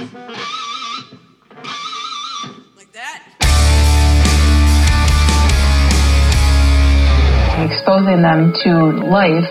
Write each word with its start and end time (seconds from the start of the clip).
Like 0.00 0.08
that. 2.92 3.20
exposing 7.60 8.22
them 8.22 8.54
to 8.64 8.70
life 9.10 9.44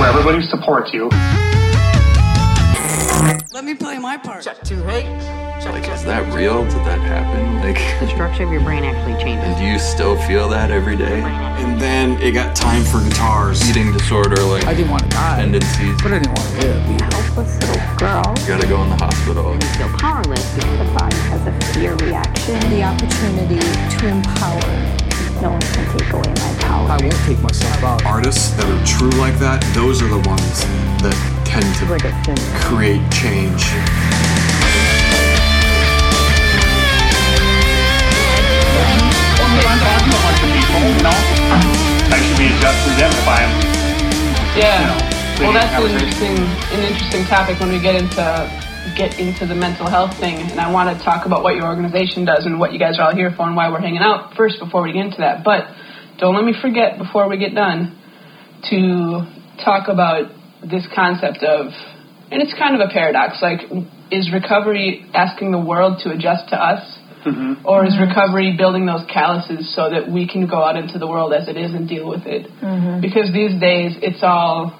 where 0.00 0.08
everybody 0.08 0.42
supports 0.48 0.92
you. 0.92 1.08
Let 3.52 3.64
me 3.64 3.76
play 3.76 4.00
my 4.00 4.16
part. 4.16 4.42
Check 4.42 4.60
two, 4.64 4.82
hey. 4.82 5.49
Check 5.60 5.72
Like, 5.72 5.88
is 5.88 6.04
that 6.04 6.32
real? 6.32 6.64
Did 6.64 6.84
that 6.88 7.00
happen? 7.00 7.48
Like, 7.60 7.76
the 8.00 8.08
structure 8.08 8.42
of 8.44 8.50
your 8.50 8.62
brain 8.62 8.84
actually 8.84 9.22
changes. 9.22 9.44
and 9.44 9.56
do 9.58 9.64
you 9.64 9.78
still 9.78 10.16
feel 10.26 10.48
that 10.48 10.70
every 10.70 10.96
day? 10.96 11.20
And 11.60 11.78
then 11.78 12.20
it 12.22 12.32
got 12.32 12.56
time 12.56 12.82
for 12.84 12.98
guitars. 13.04 13.60
Eating 13.68 13.92
disorder, 13.92 14.40
like 14.42 14.64
I 14.64 14.72
didn't 14.74 14.90
want 14.90 15.02
to 15.04 15.08
die, 15.10 15.36
tendencies. 15.36 16.00
but 16.02 16.12
I 16.12 16.18
didn't 16.18 16.34
want 16.34 16.48
to 16.48 16.56
live. 16.66 16.82
Helpless 17.12 17.60
little 17.60 17.96
girl. 18.00 18.24
You 18.40 18.46
gotta 18.48 18.66
go 18.66 18.82
in 18.82 18.88
the 18.88 18.96
hospital. 18.96 19.52
You 19.54 19.60
feel 19.76 19.92
powerless 19.98 20.42
because 20.54 20.78
the 20.80 20.90
body 20.98 21.16
has 21.28 21.46
a 21.46 21.52
fear 21.76 21.94
reaction. 21.96 22.58
the 22.72 22.82
opportunity 22.82 23.60
to 23.60 24.08
empower. 24.08 24.72
No 25.44 25.52
one 25.52 25.60
can 25.60 25.84
take 25.94 26.10
away 26.16 26.32
my 26.40 26.52
power. 26.64 26.88
I 26.88 26.96
won't 26.96 27.20
take 27.28 27.40
myself 27.44 27.84
out. 27.84 28.04
Artists 28.06 28.50
that 28.56 28.64
are 28.66 28.82
true 28.88 29.12
like 29.20 29.36
that, 29.38 29.60
those 29.76 30.00
are 30.02 30.08
the 30.08 30.24
ones 30.26 30.64
that 31.04 31.14
tend 31.44 31.68
to 31.76 31.84
like 31.92 32.08
create 32.64 33.04
change. 33.12 33.68
Well, 39.60 39.76
I'm 39.76 39.80
talking 39.80 40.08
to 40.08 40.16
a 40.16 40.22
bunch 40.24 40.40
of 40.40 40.50
people, 40.56 40.80
you 40.88 41.04
know? 41.04 41.18
Should 42.20 42.38
be 42.38 42.48
just 42.60 42.80
as 42.88 42.94
them 42.96 43.12
if 43.12 43.28
I'm, 43.28 43.50
Yeah. 44.56 44.80
you 44.80 44.86
know, 44.88 44.98
well, 45.40 45.52
that's 45.52 45.72
an 45.72 45.90
interesting, 45.90 46.36
an 46.36 46.80
interesting 46.84 47.24
topic 47.26 47.60
when 47.60 47.72
we 47.72 47.80
get 47.80 47.94
into 47.94 48.24
get 48.96 49.18
into 49.20 49.46
the 49.46 49.54
mental 49.54 49.88
health 49.88 50.16
thing, 50.18 50.36
and 50.36 50.58
I 50.60 50.70
want 50.72 50.96
to 50.96 51.04
talk 51.04 51.26
about 51.26 51.42
what 51.42 51.54
your 51.54 51.66
organization 51.66 52.24
does 52.24 52.44
and 52.46 52.58
what 52.58 52.72
you 52.72 52.78
guys 52.78 52.98
are 52.98 53.08
all 53.08 53.14
here 53.14 53.30
for 53.36 53.46
and 53.46 53.54
why 53.56 53.70
we're 53.70 53.80
hanging 53.80 54.00
out 54.02 54.34
first 54.36 54.58
before 54.58 54.82
we 54.82 54.92
get 54.92 55.04
into 55.04 55.18
that. 55.18 55.44
But 55.44 55.68
don't 56.18 56.34
let 56.34 56.44
me 56.44 56.52
forget 56.60 56.98
before 56.98 57.28
we 57.28 57.38
get 57.38 57.54
done 57.54 57.96
to 58.70 59.24
talk 59.64 59.88
about 59.88 60.32
this 60.64 60.86
concept 60.94 61.42
of, 61.42 61.72
and 62.30 62.42
it's 62.42 62.52
kind 62.58 62.74
of 62.74 62.80
a 62.80 62.92
paradox. 62.92 63.40
Like, 63.40 63.60
is 64.10 64.30
recovery 64.32 65.06
asking 65.14 65.52
the 65.52 65.60
world 65.60 66.00
to 66.04 66.10
adjust 66.10 66.48
to 66.50 66.56
us? 66.56 66.98
Mm-hmm. 67.26 67.66
Or 67.66 67.84
is 67.86 67.96
recovery 68.00 68.54
building 68.56 68.86
those 68.86 69.04
calluses 69.12 69.74
so 69.74 69.90
that 69.90 70.10
we 70.10 70.26
can 70.28 70.46
go 70.46 70.62
out 70.64 70.76
into 70.76 70.98
the 70.98 71.06
world 71.06 71.32
as 71.32 71.48
it 71.48 71.56
is 71.56 71.72
and 71.74 71.88
deal 71.88 72.08
with 72.08 72.26
it? 72.26 72.46
Mm-hmm. 72.62 73.00
Because 73.00 73.32
these 73.32 73.58
days 73.60 73.96
it's 74.02 74.22
all, 74.22 74.76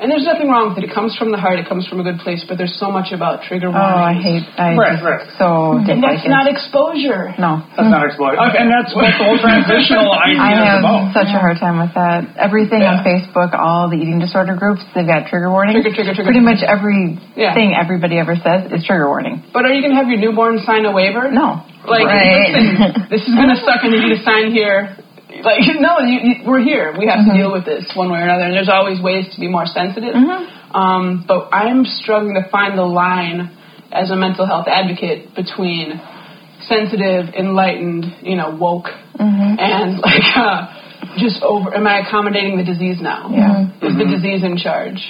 and 0.00 0.08
there's 0.08 0.24
nothing 0.24 0.48
wrong 0.48 0.72
with 0.72 0.80
it. 0.80 0.88
It 0.88 0.94
comes 0.96 1.12
from 1.20 1.28
the 1.28 1.36
heart. 1.36 1.60
It 1.60 1.68
comes 1.68 1.84
from 1.84 2.00
a 2.00 2.04
good 2.08 2.24
place. 2.24 2.40
But 2.48 2.56
there's 2.56 2.72
so 2.80 2.88
much 2.88 3.12
about 3.12 3.44
trigger 3.44 3.68
oh, 3.68 3.76
warnings. 3.76 4.00
oh 4.00 4.08
i 4.08 4.14
hate 4.16 4.44
i 4.56 4.72
Right, 4.72 4.96
just 4.96 5.04
right. 5.04 5.28
so 5.36 5.76
and 5.76 6.00
that's 6.00 6.24
not 6.24 6.48
exposure. 6.48 7.36
no 7.36 7.60
That's 7.76 7.84
not 7.92 8.08
exploited. 8.08 8.40
Mm-hmm. 8.40 8.60
And 8.64 8.68
that's 8.72 8.96
what 8.96 9.04
the 9.12 9.20
whole 9.20 9.36
transitional 9.36 10.08
idea 10.24 10.40
I 10.40 10.50
is 10.56 10.64
have 10.72 10.80
about. 10.80 11.12
such 11.12 11.28
a 11.28 11.36
hard 11.36 11.60
time 11.60 11.76
with 11.84 11.92
that. 12.00 12.32
Everything 12.40 12.80
on 12.80 13.04
Facebook, 13.04 13.52
all 13.52 13.92
the 13.92 14.00
eating 14.00 14.24
disorder 14.24 14.56
groups, 14.56 14.80
they've 14.96 15.04
got 15.04 15.28
trigger 15.28 15.52
warning. 15.52 15.76
Trigger, 15.84 15.92
trigger, 15.92 16.16
trigger. 16.16 16.32
Pretty 16.32 16.40
much 16.48 16.64
every 16.64 17.20
Yeah. 17.36 17.52
thing 17.52 17.76
everybody 17.76 18.16
ever 18.16 18.40
says 18.40 18.72
is 18.72 18.80
trigger 18.88 19.04
warning. 19.04 19.44
But 19.52 19.68
are 19.68 19.72
you 19.76 19.84
going 19.84 19.92
to 19.92 20.00
have 20.00 20.08
your 20.08 20.16
newborn 20.24 20.64
sign 20.64 20.88
a 20.88 20.96
waiver? 20.96 21.28
No. 21.28 21.60
Like, 21.86 22.04
Right. 22.04 22.52
listen, 22.52 23.06
this 23.10 23.22
is 23.22 23.34
gonna 23.34 23.56
suck, 23.64 23.82
and 23.82 23.94
you 23.94 24.00
need 24.00 24.16
to 24.16 24.22
sign 24.22 24.52
here. 24.52 24.96
Like, 25.42 25.60
no, 25.80 26.00
you, 26.00 26.18
you, 26.20 26.34
we're 26.46 26.62
here. 26.62 26.94
We 26.98 27.06
have 27.06 27.24
to 27.24 27.30
mm-hmm. 27.30 27.38
deal 27.38 27.52
with 27.52 27.64
this 27.64 27.90
one 27.94 28.10
way 28.10 28.20
or 28.20 28.24
another, 28.24 28.44
and 28.44 28.54
there's 28.54 28.68
always 28.68 29.00
ways 29.00 29.32
to 29.34 29.40
be 29.40 29.48
more 29.48 29.66
sensitive. 29.66 30.14
Mm-hmm. 30.14 30.76
Um, 30.76 31.24
but 31.26 31.48
I'm 31.52 31.84
struggling 31.84 32.34
to 32.34 32.48
find 32.50 32.78
the 32.78 32.84
line 32.84 33.56
as 33.92 34.10
a 34.10 34.16
mental 34.16 34.46
health 34.46 34.66
advocate 34.68 35.34
between 35.34 36.00
sensitive, 36.60 37.34
enlightened, 37.34 38.04
you 38.22 38.36
know, 38.36 38.56
woke, 38.60 38.86
mm-hmm. 39.18 39.56
and 39.58 39.98
like 39.98 40.28
uh, 40.36 41.16
just 41.18 41.42
over. 41.42 41.74
Am 41.74 41.86
I 41.86 42.06
accommodating 42.06 42.58
the 42.58 42.64
disease 42.64 42.98
now? 43.00 43.30
Yeah. 43.32 43.66
Is 43.82 43.96
the 43.96 44.04
disease 44.04 44.44
in 44.44 44.58
charge? 44.58 45.00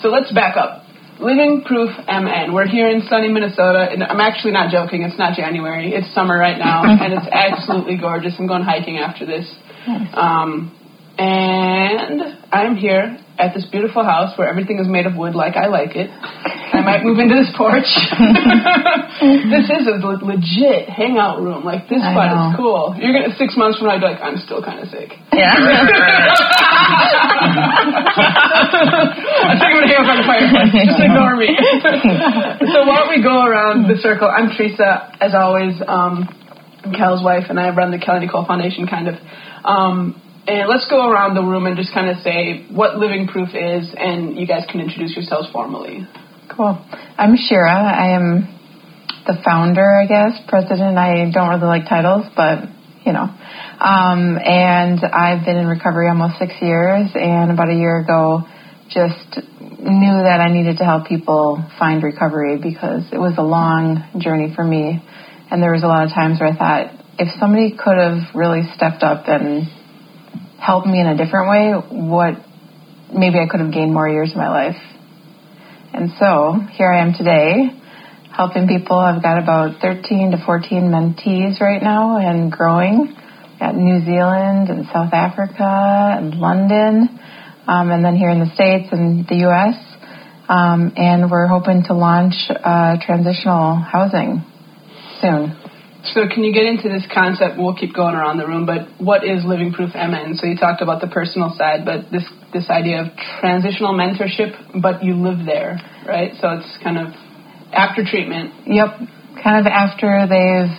So 0.00 0.08
let's 0.08 0.32
back 0.32 0.56
up. 0.56 0.81
Living 1.22 1.62
Proof 1.64 1.90
MN. 2.08 2.52
We're 2.52 2.66
here 2.66 2.90
in 2.90 3.02
sunny 3.08 3.28
Minnesota, 3.28 3.86
and 3.90 4.02
I'm 4.02 4.18
actually 4.18 4.50
not 4.52 4.72
joking. 4.72 5.02
It's 5.02 5.16
not 5.16 5.36
January. 5.36 5.94
It's 5.94 6.12
summer 6.12 6.36
right 6.36 6.58
now, 6.58 6.82
and 6.84 7.12
it's 7.12 7.28
absolutely 7.30 7.96
gorgeous. 7.96 8.34
I'm 8.38 8.48
going 8.48 8.62
hiking 8.62 8.98
after 8.98 9.24
this. 9.24 9.46
Um, 9.86 10.76
and 11.16 12.22
I'm 12.50 12.74
here 12.74 13.18
at 13.38 13.54
this 13.54 13.64
beautiful 13.70 14.04
house 14.04 14.36
where 14.36 14.48
everything 14.48 14.78
is 14.78 14.86
made 14.86 15.06
of 15.06 15.16
wood 15.16 15.34
like 15.34 15.56
I 15.56 15.66
like 15.66 15.96
it. 15.96 16.10
I 16.12 16.80
might 16.80 17.04
move 17.04 17.18
into 17.18 17.36
this 17.36 17.52
porch. 17.56 17.84
this 19.52 19.68
is 19.68 19.84
a 19.88 19.96
le- 20.00 20.24
legit 20.24 20.88
hangout 20.88 21.40
room. 21.40 21.64
Like, 21.64 21.88
this 21.88 22.00
I 22.02 22.12
spot 22.12 22.28
is 22.32 22.56
cool. 22.56 22.96
You're 22.96 23.12
going 23.12 23.28
to, 23.28 23.36
six 23.36 23.56
months 23.56 23.78
from 23.78 23.88
now, 23.88 24.00
you'll 24.00 24.08
be 24.08 24.12
like, 24.16 24.24
I'm 24.24 24.36
still 24.40 24.64
kind 24.64 24.80
of 24.80 24.88
sick. 24.88 25.12
Yeah. 25.32 25.52
I 29.42 29.56
think 29.56 29.68
I'm 29.68 29.76
gonna 29.80 29.88
hang 29.88 30.00
up 30.00 30.10
on 30.12 30.18
the 30.20 30.28
fireplace. 30.28 30.72
Just 30.72 31.00
ignore 31.00 31.36
me. 31.36 31.52
so 32.72 32.84
while 32.88 33.08
we 33.08 33.22
go 33.22 33.44
around 33.44 33.88
the 33.88 33.96
circle, 34.00 34.28
I'm 34.28 34.52
Teresa, 34.56 35.12
as 35.20 35.34
always. 35.34 35.80
Um, 35.86 36.28
I'm 36.84 36.92
Cal's 36.92 37.22
wife, 37.22 37.44
and 37.48 37.60
I 37.60 37.70
run 37.74 37.90
the 37.90 37.98
Kelly 37.98 38.26
Nicole 38.26 38.44
Foundation, 38.44 38.86
kind 38.86 39.08
of. 39.08 39.14
Um, 39.64 40.20
and 40.46 40.68
let's 40.68 40.86
go 40.90 41.08
around 41.08 41.34
the 41.34 41.42
room 41.42 41.66
and 41.66 41.76
just 41.76 41.92
kind 41.94 42.10
of 42.10 42.18
say 42.22 42.66
what 42.70 42.96
Living 42.98 43.28
Proof 43.28 43.50
is, 43.54 43.94
and 43.96 44.36
you 44.36 44.46
guys 44.46 44.66
can 44.70 44.80
introduce 44.80 45.14
yourselves 45.14 45.48
formally. 45.52 46.06
Cool. 46.50 46.78
I'm 47.16 47.36
Shira. 47.36 47.70
I 47.70 48.16
am 48.16 48.50
the 49.26 49.38
founder, 49.44 49.86
I 49.86 50.06
guess, 50.06 50.40
president. 50.48 50.98
I 50.98 51.30
don't 51.30 51.48
really 51.48 51.66
like 51.66 51.88
titles, 51.88 52.26
but 52.34 52.66
you 53.06 53.12
know. 53.12 53.30
Um, 53.78 54.38
and 54.38 54.98
I've 55.02 55.44
been 55.44 55.56
in 55.56 55.66
recovery 55.66 56.08
almost 56.08 56.38
six 56.38 56.54
years, 56.60 57.10
and 57.14 57.50
about 57.50 57.70
a 57.70 57.74
year 57.74 57.98
ago, 58.02 58.42
just 58.90 59.38
knew 59.60 60.16
that 60.26 60.38
I 60.42 60.52
needed 60.52 60.78
to 60.78 60.84
help 60.84 61.06
people 61.06 61.64
find 61.78 62.02
recovery 62.02 62.58
because 62.58 63.06
it 63.12 63.18
was 63.18 63.34
a 63.38 63.42
long 63.42 64.02
journey 64.18 64.52
for 64.54 64.64
me, 64.64 65.02
and 65.50 65.62
there 65.62 65.72
was 65.72 65.82
a 65.82 65.86
lot 65.86 66.04
of 66.04 66.10
times 66.10 66.40
where 66.40 66.50
I 66.50 66.56
thought 66.56 66.98
if 67.18 67.28
somebody 67.38 67.76
could 67.78 67.98
have 67.98 68.34
really 68.34 68.62
stepped 68.74 69.02
up 69.02 69.28
and 69.28 69.70
helped 70.62 70.86
me 70.86 71.00
in 71.00 71.06
a 71.06 71.16
different 71.16 71.50
way, 71.50 71.74
what 71.90 72.34
maybe 73.12 73.38
I 73.38 73.50
could 73.50 73.58
have 73.58 73.72
gained 73.72 73.92
more 73.92 74.08
years 74.08 74.30
of 74.30 74.36
my 74.36 74.48
life. 74.48 74.80
And 75.92 76.10
so 76.18 76.54
here 76.78 76.90
I 76.90 77.02
am 77.02 77.12
today 77.18 77.82
helping 78.30 78.68
people. 78.68 78.96
I've 78.96 79.22
got 79.22 79.42
about 79.42 79.82
13 79.82 80.30
to 80.30 80.38
14 80.46 80.84
mentees 80.84 81.60
right 81.60 81.82
now 81.82 82.16
and 82.16 82.50
growing 82.50 83.14
at 83.60 83.74
New 83.74 84.00
Zealand 84.04 84.70
and 84.70 84.86
South 84.86 85.12
Africa 85.12 86.16
and 86.16 86.34
London, 86.34 87.08
um, 87.66 87.90
and 87.90 88.04
then 88.04 88.16
here 88.16 88.30
in 88.30 88.40
the 88.40 88.50
States 88.54 88.88
and 88.90 89.26
the 89.28 89.46
U.S. 89.50 89.76
Um, 90.48 90.92
and 90.96 91.30
we're 91.30 91.46
hoping 91.46 91.84
to 91.88 91.94
launch 91.94 92.34
uh, 92.48 92.96
transitional 93.04 93.76
housing 93.76 94.44
soon. 95.20 95.58
So 96.04 96.26
can 96.26 96.42
you 96.42 96.52
get 96.52 96.66
into 96.66 96.88
this 96.88 97.06
concept? 97.14 97.54
We'll 97.56 97.76
keep 97.76 97.94
going 97.94 98.16
around 98.16 98.38
the 98.38 98.46
room, 98.46 98.66
but 98.66 98.88
what 98.98 99.22
is 99.22 99.44
Living 99.44 99.72
Proof 99.72 99.94
MN? 99.94 100.34
So 100.34 100.46
you 100.46 100.56
talked 100.56 100.82
about 100.82 101.00
the 101.00 101.06
personal 101.06 101.54
side, 101.56 101.84
but 101.84 102.10
this 102.10 102.26
this 102.52 102.68
idea 102.68 103.02
of 103.02 103.06
transitional 103.40 103.94
mentorship, 103.94 104.82
but 104.82 105.04
you 105.04 105.14
live 105.14 105.46
there, 105.46 105.78
right? 106.06 106.32
So 106.40 106.58
it's 106.58 106.68
kind 106.82 106.98
of 106.98 107.14
after 107.72 108.04
treatment. 108.04 108.66
Yep. 108.66 108.88
Kind 109.42 109.62
of 109.62 109.66
after 109.70 110.26
they've 110.26 110.74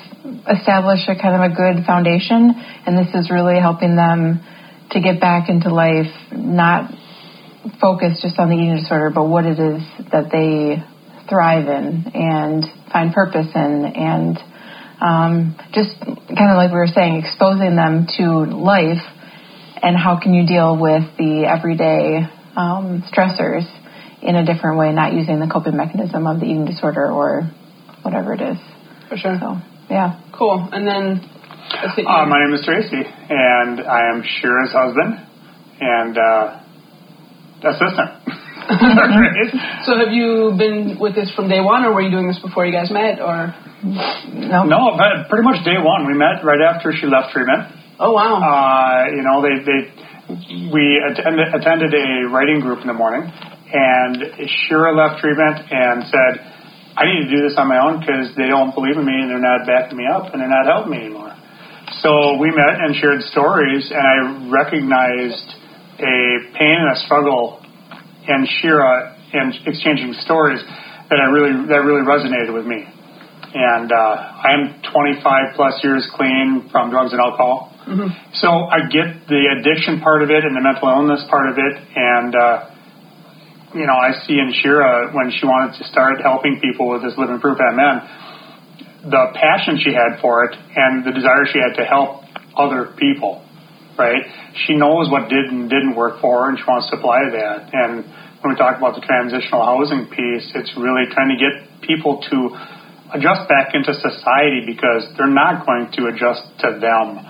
established 0.59 1.07
a 1.07 1.16
kind 1.16 1.39
of 1.39 1.51
a 1.51 1.56
good 1.56 1.85
foundation, 1.88 2.51
and 2.85 2.97
this 2.97 3.16
is 3.16 3.31
really 3.31 3.59
helping 3.59 3.95
them 3.95 4.44
to 4.91 5.00
get 5.00 5.19
back 5.19 5.47
into 5.47 5.73
life, 5.73 6.12
not 6.31 6.91
focus 7.79 8.19
just 8.22 8.38
on 8.39 8.50
the 8.50 8.56
eating 8.56 8.75
disorder, 8.75 9.09
but 9.09 9.23
what 9.23 9.45
it 9.45 9.57
is 9.57 9.81
that 10.12 10.27
they 10.31 10.83
thrive 11.30 11.68
in 11.68 12.12
and 12.13 12.65
find 12.92 13.13
purpose 13.13 13.47
in, 13.56 13.86
and 13.95 14.38
um, 15.03 15.59
just 15.75 16.00
kind 16.00 16.50
of 16.50 16.55
like 16.55 16.71
we 16.71 16.79
were 16.79 16.88
saying, 16.88 17.19
exposing 17.19 17.75
them 17.75 18.07
to 18.17 18.47
life 18.47 19.03
and 19.83 19.97
how 19.97 20.17
can 20.17 20.33
you 20.33 20.47
deal 20.47 20.79
with 20.79 21.03
the 21.17 21.44
everyday 21.44 22.23
um, 22.55 23.03
stressors 23.11 23.67
in 24.23 24.35
a 24.35 24.45
different 24.45 24.79
way, 24.79 24.94
not 24.94 25.11
using 25.11 25.39
the 25.39 25.47
coping 25.51 25.75
mechanism 25.75 26.25
of 26.25 26.39
the 26.39 26.45
eating 26.45 26.63
disorder 26.63 27.11
or 27.11 27.51
whatever 28.01 28.33
it 28.33 28.39
is. 28.39 28.57
For 29.09 29.17
sure. 29.17 29.38
So, 29.39 29.59
yeah. 29.89 30.23
Cool. 30.31 30.69
And 30.71 30.88
then 30.88 31.19
let's 31.83 31.95
hit 31.97 32.03
you. 32.03 32.07
Uh, 32.07 32.25
my 32.25 32.39
name 32.39 32.53
is 32.56 32.63
Tracy, 32.63 33.03
and 33.03 33.81
I 33.81 34.07
am 34.15 34.23
Shira's 34.23 34.71
husband 34.71 35.19
and 35.81 36.17
uh, 36.17 36.63
assistant. 37.59 38.39
So 39.86 40.00
have 40.00 40.15
you 40.15 40.56
been 40.57 40.98
with 41.00 41.15
this 41.15 41.30
from 41.36 41.50
day 41.50 41.60
one, 41.60 41.83
or 41.83 41.94
were 41.94 42.01
you 42.01 42.12
doing 42.12 42.27
this 42.27 42.39
before 42.39 42.65
you 42.65 42.71
guys 42.71 42.89
met, 42.89 43.19
or? 43.19 43.51
No. 43.83 44.63
no, 44.63 44.95
but 44.95 45.27
pretty 45.27 45.44
much 45.44 45.60
day 45.65 45.75
one. 45.75 46.07
We 46.07 46.15
met 46.15 46.39
right 46.44 46.62
after 46.63 46.94
she 46.95 47.06
left 47.06 47.33
treatment. 47.36 47.68
Oh 48.00 48.13
wow. 48.15 48.39
Uh, 48.39 49.12
you 49.12 49.21
know, 49.21 49.44
they, 49.44 49.60
they 49.60 49.80
we 50.71 51.04
attended, 51.04 51.51
attended 51.54 51.92
a 51.94 52.31
writing 52.31 52.62
group 52.62 52.80
in 52.80 52.88
the 52.88 52.95
morning, 52.95 53.27
And 53.27 54.48
Shira 54.48 54.95
left 54.95 55.19
treatment 55.19 55.68
and 55.69 56.07
said, 56.07 56.39
I 56.95 57.04
need 57.09 57.27
to 57.27 57.31
do 57.36 57.42
this 57.44 57.57
on 57.57 57.68
my 57.68 57.81
own 57.81 58.00
because 58.00 58.31
they 58.38 58.48
don't 58.48 58.74
believe 58.74 58.95
in 58.95 59.06
me 59.06 59.18
and 59.19 59.30
they're 59.30 59.42
not 59.42 59.66
backing 59.68 59.98
me 59.98 60.06
up 60.06 60.31
and 60.31 60.39
they're 60.39 60.50
not 60.51 60.66
helping 60.66 60.92
me 60.92 61.00
anymore. 61.09 61.36
So 62.00 62.38
we 62.39 62.48
met 62.50 62.80
and 62.80 62.95
shared 62.95 63.21
stories, 63.27 63.92
and 63.92 64.00
I 64.00 64.48
recognized 64.50 65.48
a 66.00 66.16
pain 66.56 66.80
and 66.80 66.95
a 66.95 67.00
struggle 67.04 67.62
in 68.27 68.47
Shira 68.61 69.15
and 69.33 69.53
exchanging 69.65 70.13
stories 70.25 70.61
that 71.09 71.19
I 71.19 71.27
really 71.29 71.67
that 71.67 71.81
really 71.83 72.05
resonated 72.05 72.53
with 72.53 72.65
me. 72.65 72.85
And 73.53 73.91
uh, 73.91 73.95
I'm 73.95 74.81
25 74.81 75.53
plus 75.55 75.79
years 75.83 76.09
clean 76.15 76.69
from 76.71 76.89
drugs 76.89 77.11
and 77.11 77.21
alcohol. 77.21 77.69
So 78.33 78.49
I 78.49 78.89
get 78.89 79.27
the 79.27 79.43
addiction 79.59 79.99
part 80.01 80.23
of 80.23 80.29
it 80.31 80.43
and 80.45 80.55
the 80.55 80.61
mental 80.63 80.87
illness 80.89 81.21
part 81.29 81.49
of 81.51 81.57
it, 81.59 81.75
and 81.95 82.33
uh, 82.33 82.69
you 83.75 83.85
know 83.85 83.93
I 83.93 84.13
see 84.25 84.39
in 84.39 84.53
Shira 84.55 85.11
when 85.13 85.29
she 85.29 85.45
wanted 85.45 85.77
to 85.77 85.83
start 85.83 86.21
helping 86.21 86.59
people 86.61 86.89
with 86.89 87.03
this 87.03 87.13
living 87.17 87.39
proof 87.39 87.59
MN, 87.59 89.11
the 89.11 89.35
passion 89.35 89.77
she 89.83 89.91
had 89.91 90.21
for 90.21 90.45
it 90.45 90.55
and 90.75 91.03
the 91.05 91.11
desire 91.11 91.45
she 91.51 91.59
had 91.59 91.75
to 91.75 91.85
help 91.85 92.23
other 92.55 92.95
people. 92.97 93.43
Right? 93.98 94.24
She 94.66 94.74
knows 94.74 95.10
what 95.10 95.30
did 95.30 95.45
and 95.54 95.69
didn't 95.69 95.95
work 95.95 96.19
for 96.19 96.44
her, 96.45 96.50
and 96.50 96.57
she 96.57 96.66
wants 96.66 96.90
to 96.90 96.98
apply 96.98 97.30
that. 97.30 97.69
And 97.74 98.04
when 98.42 98.54
we 98.54 98.56
talk 98.57 98.78
about 98.78 98.95
the 98.95 99.06
transitional 99.06 99.62
housing 99.63 100.10
piece, 100.10 100.50
it's 100.56 100.74
really 100.75 101.06
trying 101.13 101.30
to 101.30 101.38
get 101.38 101.54
people 101.86 102.22
to 102.34 102.38
adjust 103.13 103.45
back 103.48 103.78
into 103.78 103.94
society 103.94 104.66
because 104.66 105.06
they're 105.18 105.30
not 105.30 105.66
going 105.66 105.94
to 105.94 106.10
adjust 106.10 106.42
to 106.66 106.80
them 106.81 107.22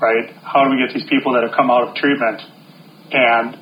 right? 0.00 0.28
How 0.42 0.64
do 0.64 0.70
we 0.70 0.78
get 0.84 0.92
these 0.92 1.08
people 1.08 1.32
that 1.34 1.42
have 1.46 1.54
come 1.56 1.70
out 1.70 1.88
of 1.88 1.94
treatment 1.96 2.42
and 3.12 3.56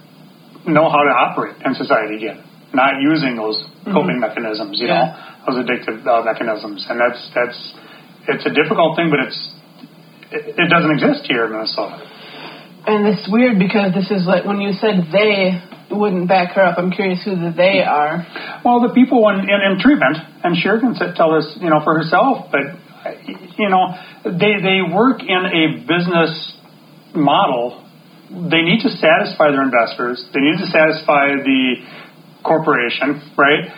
know 0.67 0.89
how 0.91 1.03
to 1.07 1.13
operate 1.13 1.61
in 1.65 1.75
society 1.75 2.17
again, 2.17 2.43
not 2.75 2.99
using 3.01 3.37
those 3.37 3.63
coping 3.85 4.19
mechanisms, 4.19 4.81
you 4.81 4.87
Yeah. 4.89 5.15
know, 5.47 5.55
those 5.55 5.59
addictive 5.63 6.07
uh, 6.07 6.23
mechanisms, 6.23 6.87
and 6.89 6.99
that's 7.01 7.21
that's 7.35 7.59
it's 8.29 8.47
a 8.47 8.51
difficult 8.51 8.97
thing, 8.97 9.11
but 9.11 9.21
it's 9.27 9.39
it, 10.31 10.55
it 10.59 10.69
doesn't 10.71 10.91
exist 10.91 11.27
here 11.27 11.47
in 11.47 11.53
Minnesota. 11.53 12.01
And 12.85 13.07
it's 13.07 13.31
weird 13.31 13.59
because 13.59 13.95
this 13.95 14.11
is 14.11 14.27
like 14.27 14.45
when 14.45 14.61
you 14.61 14.73
said 14.73 15.07
they 15.13 15.63
wouldn't 15.95 16.29
back 16.29 16.55
her 16.55 16.63
up. 16.65 16.79
I'm 16.79 16.91
curious 16.91 17.23
who 17.25 17.37
the 17.37 17.53
they 17.55 17.81
are. 17.85 18.27
Well, 18.65 18.81
the 18.81 18.95
people 18.95 19.29
in, 19.29 19.41
in, 19.45 19.61
in 19.73 19.79
treatment, 19.79 20.17
and 20.43 20.57
Shira 20.57 20.81
can 20.81 20.95
tell 21.15 21.35
us, 21.35 21.57
you 21.61 21.69
know, 21.71 21.85
for 21.85 21.95
herself, 21.95 22.51
but, 22.51 22.75
you 23.59 23.69
know, 23.69 23.95
they, 24.25 24.59
they 24.59 24.81
work 24.83 25.21
in 25.21 25.43
a 25.47 25.85
business 25.85 26.57
model. 27.15 27.85
They 28.31 28.63
need 28.65 28.81
to 28.83 28.91
satisfy 28.91 29.53
their 29.53 29.63
investors. 29.63 30.25
They 30.33 30.41
need 30.41 30.59
to 30.65 30.69
satisfy 30.73 31.37
the 31.45 31.85
corporation, 32.43 33.21
right? 33.37 33.69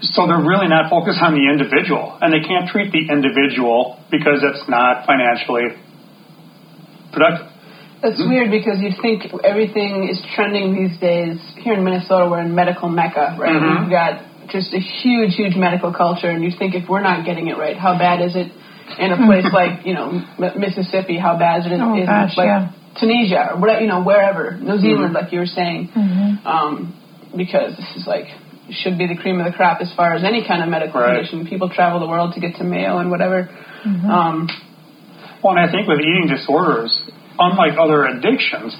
So 0.00 0.26
they're 0.26 0.40
really 0.40 0.68
not 0.68 0.88
focused 0.88 1.20
on 1.20 1.36
the 1.36 1.44
individual, 1.44 2.16
and 2.20 2.32
they 2.32 2.40
can't 2.40 2.68
treat 2.72 2.90
the 2.90 3.12
individual 3.12 4.00
because 4.10 4.40
it's 4.40 4.64
not 4.68 5.04
financially 5.04 5.76
productive. 7.12 7.49
That's 8.02 8.18
weird 8.18 8.50
because 8.50 8.80
you 8.80 8.90
think 9.02 9.24
everything 9.44 10.08
is 10.08 10.18
trending 10.34 10.74
these 10.74 10.98
days. 10.98 11.38
Here 11.58 11.74
in 11.74 11.84
Minnesota, 11.84 12.28
we're 12.30 12.40
in 12.40 12.54
medical 12.54 12.88
mecca, 12.88 13.36
right? 13.38 13.52
Mhm. 13.52 13.80
We've 13.82 13.90
got 13.90 14.22
just 14.48 14.72
a 14.72 14.78
huge, 14.80 15.34
huge 15.36 15.54
medical 15.56 15.92
culture, 15.92 16.30
and 16.30 16.42
you 16.42 16.50
think 16.50 16.74
if 16.74 16.88
we're 16.88 17.02
not 17.02 17.24
getting 17.26 17.48
it 17.48 17.58
right, 17.58 17.76
how 17.76 17.98
bad 17.98 18.20
is 18.22 18.34
it 18.36 18.50
in 18.98 19.12
a 19.12 19.16
place 19.26 19.44
like 19.52 19.84
you 19.86 19.94
know 19.94 20.22
M- 20.40 20.60
Mississippi? 20.60 21.18
How 21.18 21.36
bad 21.36 21.60
is 21.60 21.66
it 21.66 21.80
Oh, 21.80 21.94
in 21.94 22.06
gosh, 22.06 22.36
like 22.36 22.46
yeah. 22.46 22.70
Tunisia 22.98 23.50
or 23.52 23.60
whatever, 23.60 23.80
you 23.82 23.86
know, 23.88 24.02
wherever 24.02 24.56
New 24.56 24.78
Zealand, 24.78 25.12
like 25.12 25.30
you 25.32 25.38
were 25.40 25.46
saying, 25.46 25.88
Mm-hmm. 25.94 26.46
um, 26.46 26.94
because 27.36 27.76
this 27.76 27.96
is 27.96 28.06
like 28.06 28.26
should 28.70 28.96
be 28.96 29.06
the 29.06 29.16
cream 29.16 29.38
of 29.40 29.46
the 29.46 29.52
crop 29.52 29.80
as 29.82 29.92
far 29.94 30.14
as 30.14 30.22
any 30.24 30.46
kind 30.46 30.62
of 30.62 30.68
medical 30.68 31.00
Right. 31.00 31.16
condition. 31.16 31.46
People 31.46 31.68
travel 31.68 32.00
the 32.00 32.06
world 32.08 32.34
to 32.34 32.40
get 32.40 32.56
to 32.56 32.64
Mayo 32.64 32.98
and 32.98 33.10
whatever. 33.10 33.48
Mm-hmm. 33.84 34.10
Um, 34.10 34.48
Well, 35.42 35.56
and 35.56 35.60
I 35.68 35.70
think 35.72 35.88
with 35.88 36.00
eating 36.00 36.28
disorders, 36.28 36.92
unlike 37.40 37.78
other 37.80 38.04
addictions, 38.04 38.76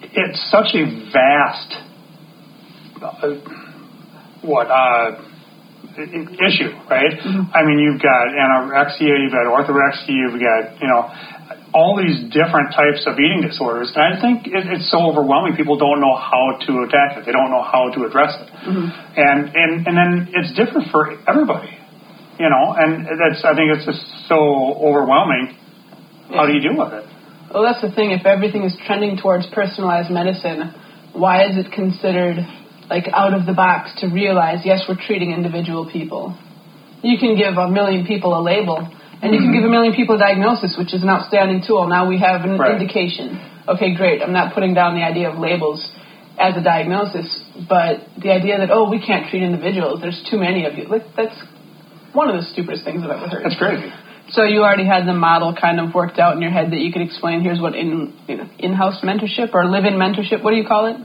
it's 0.00 0.40
such 0.50 0.74
a 0.74 0.84
vast, 1.12 1.76
uh, 3.00 3.36
what, 4.42 4.66
uh, 4.66 5.28
issue, 5.92 6.72
right? 6.88 7.12
I 7.52 7.60
mean, 7.68 7.78
you've 7.78 8.00
got 8.00 8.32
anorexia, 8.32 9.12
you've 9.20 9.32
got 9.32 9.44
orthorexia, 9.44 10.08
you've 10.08 10.40
got, 10.40 10.80
you 10.80 10.88
know, 10.88 11.12
all 11.74 11.96
these 12.00 12.16
different 12.32 12.72
types 12.72 13.04
of 13.06 13.18
eating 13.20 13.44
disorders. 13.44 13.92
And 13.94 14.00
I 14.00 14.20
think 14.20 14.46
it, 14.46 14.64
it's 14.72 14.90
so 14.90 15.04
overwhelming, 15.04 15.56
people 15.56 15.76
don't 15.76 16.00
know 16.00 16.16
how 16.16 16.56
to 16.64 16.72
attack 16.88 17.18
it. 17.18 17.26
They 17.26 17.32
don't 17.32 17.50
know 17.50 17.62
how 17.62 17.90
to 17.92 18.04
address 18.08 18.32
it. 18.40 18.48
And, 19.16 19.52
and, 19.52 19.86
and 19.86 19.94
then 19.96 20.10
it's 20.32 20.52
different 20.56 20.88
for 20.90 21.12
everybody, 21.28 21.76
you 22.40 22.48
know, 22.48 22.72
and 22.76 23.04
that's, 23.04 23.44
I 23.44 23.52
think 23.52 23.76
it's 23.76 23.84
just 23.84 24.00
so 24.28 24.36
overwhelming. 24.80 25.56
How 26.32 26.46
do 26.46 26.52
you 26.56 26.60
deal 26.60 26.76
with 26.76 26.92
it? 26.92 27.04
Well, 27.52 27.62
that's 27.62 27.82
the 27.82 27.92
thing. 27.92 28.10
If 28.12 28.24
everything 28.24 28.64
is 28.64 28.76
trending 28.86 29.18
towards 29.18 29.46
personalized 29.52 30.10
medicine, 30.10 30.72
why 31.12 31.44
is 31.44 31.58
it 31.58 31.70
considered 31.72 32.40
like 32.88 33.04
out 33.12 33.34
of 33.34 33.46
the 33.46 33.52
box 33.52 34.00
to 34.00 34.08
realize 34.08 34.64
yes, 34.64 34.84
we're 34.88 34.96
treating 34.96 35.32
individual 35.32 35.90
people? 35.90 36.36
You 37.02 37.18
can 37.18 37.36
give 37.36 37.58
a 37.58 37.68
million 37.68 38.06
people 38.06 38.32
a 38.38 38.40
label, 38.40 38.78
and 38.78 39.34
you 39.34 39.38
can 39.38 39.50
mm-hmm. 39.50 39.60
give 39.60 39.64
a 39.64 39.68
million 39.68 39.92
people 39.94 40.16
a 40.16 40.18
diagnosis, 40.18 40.76
which 40.78 40.94
is 40.94 41.02
an 41.02 41.10
outstanding 41.10 41.62
tool. 41.66 41.86
Now 41.88 42.08
we 42.08 42.18
have 42.18 42.42
an 42.42 42.58
Right. 42.58 42.80
indication. 42.80 43.38
Okay, 43.68 43.94
great. 43.94 44.22
I'm 44.22 44.32
not 44.32 44.54
putting 44.54 44.72
down 44.74 44.94
the 44.94 45.02
idea 45.02 45.30
of 45.30 45.38
labels 45.38 45.84
as 46.38 46.56
a 46.56 46.62
diagnosis, 46.62 47.28
but 47.68 48.00
the 48.18 48.30
idea 48.32 48.58
that 48.58 48.70
oh, 48.70 48.88
we 48.88 48.98
can't 48.98 49.28
treat 49.28 49.42
individuals. 49.42 50.00
There's 50.00 50.22
too 50.30 50.38
many 50.38 50.64
of 50.64 50.78
you. 50.78 50.84
Like 50.88 51.04
that's 51.16 51.36
one 52.12 52.28
of 52.28 52.36
the 52.36 52.42
stupidest 52.42 52.84
things 52.84 53.02
I've 53.04 53.10
ever 53.10 53.28
heard. 53.28 53.44
That's 53.44 53.58
crazy. 53.58 53.92
So 54.32 54.44
you 54.44 54.62
already 54.62 54.86
had 54.86 55.06
the 55.06 55.12
model 55.12 55.54
kind 55.54 55.78
of 55.78 55.94
worked 55.94 56.18
out 56.18 56.34
in 56.36 56.42
your 56.42 56.50
head 56.50 56.72
that 56.72 56.80
you 56.80 56.92
could 56.92 57.02
explain. 57.02 57.42
Here's 57.42 57.60
what 57.60 57.74
in 57.74 58.12
you 58.28 58.36
know 58.38 58.48
in-house 58.58 59.00
mentorship 59.04 59.52
or 59.54 59.66
live-in 59.66 59.94
mentorship. 59.94 60.42
What 60.42 60.52
do 60.52 60.56
you 60.56 60.66
call 60.66 60.86
it? 60.88 60.96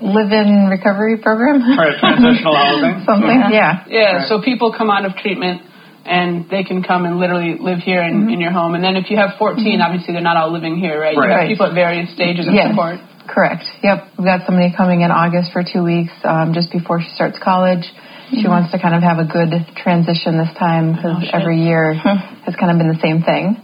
Live-in 0.00 0.68
recovery 0.70 1.18
program. 1.18 1.62
Right, 1.76 1.98
transitional 1.98 2.54
housing. 2.62 3.02
Something. 3.04 3.40
Yeah. 3.50 3.84
Yeah. 3.88 4.00
Right. 4.22 4.28
So 4.28 4.42
people 4.42 4.72
come 4.76 4.90
out 4.90 5.04
of 5.06 5.16
treatment 5.16 5.62
and 6.04 6.48
they 6.48 6.62
can 6.62 6.82
come 6.84 7.04
and 7.04 7.18
literally 7.18 7.56
live 7.58 7.78
here 7.78 8.02
in, 8.02 8.30
in 8.30 8.38
your 8.40 8.52
home. 8.52 8.74
And 8.74 8.84
then 8.84 8.94
if 8.94 9.10
you 9.10 9.16
have 9.16 9.34
14, 9.38 9.80
obviously 9.80 10.14
they're 10.14 10.22
not 10.22 10.36
all 10.36 10.52
living 10.52 10.78
here, 10.78 11.00
right? 11.00 11.14
You 11.14 11.22
have 11.22 11.48
people 11.48 11.66
at 11.66 11.74
various 11.74 12.12
stages 12.14 12.46
of 12.46 12.54
Yes. 12.54 12.70
support. 12.70 13.00
Correct. 13.26 13.64
Yep. 13.82 14.14
We've 14.18 14.24
got 14.24 14.46
somebody 14.46 14.70
coming 14.76 15.00
in 15.00 15.10
August 15.10 15.50
for 15.50 15.64
two 15.66 15.82
weeks, 15.82 16.12
um, 16.22 16.54
just 16.54 16.70
before 16.70 17.02
she 17.02 17.10
starts 17.18 17.38
college. 17.42 17.82
She 18.30 18.48
wants 18.48 18.72
to 18.72 18.78
kind 18.78 18.94
of 18.94 19.02
have 19.02 19.18
a 19.18 19.24
good 19.24 19.52
transition 19.76 20.38
this 20.38 20.50
time 20.58 20.94
because 20.96 21.22
shit. 21.24 21.34
every 21.34 21.62
year 21.62 21.94
has 21.94 22.54
kind 22.58 22.70
of 22.72 22.78
been 22.78 22.88
the 22.88 22.98
same 23.00 23.22
thing. 23.22 23.62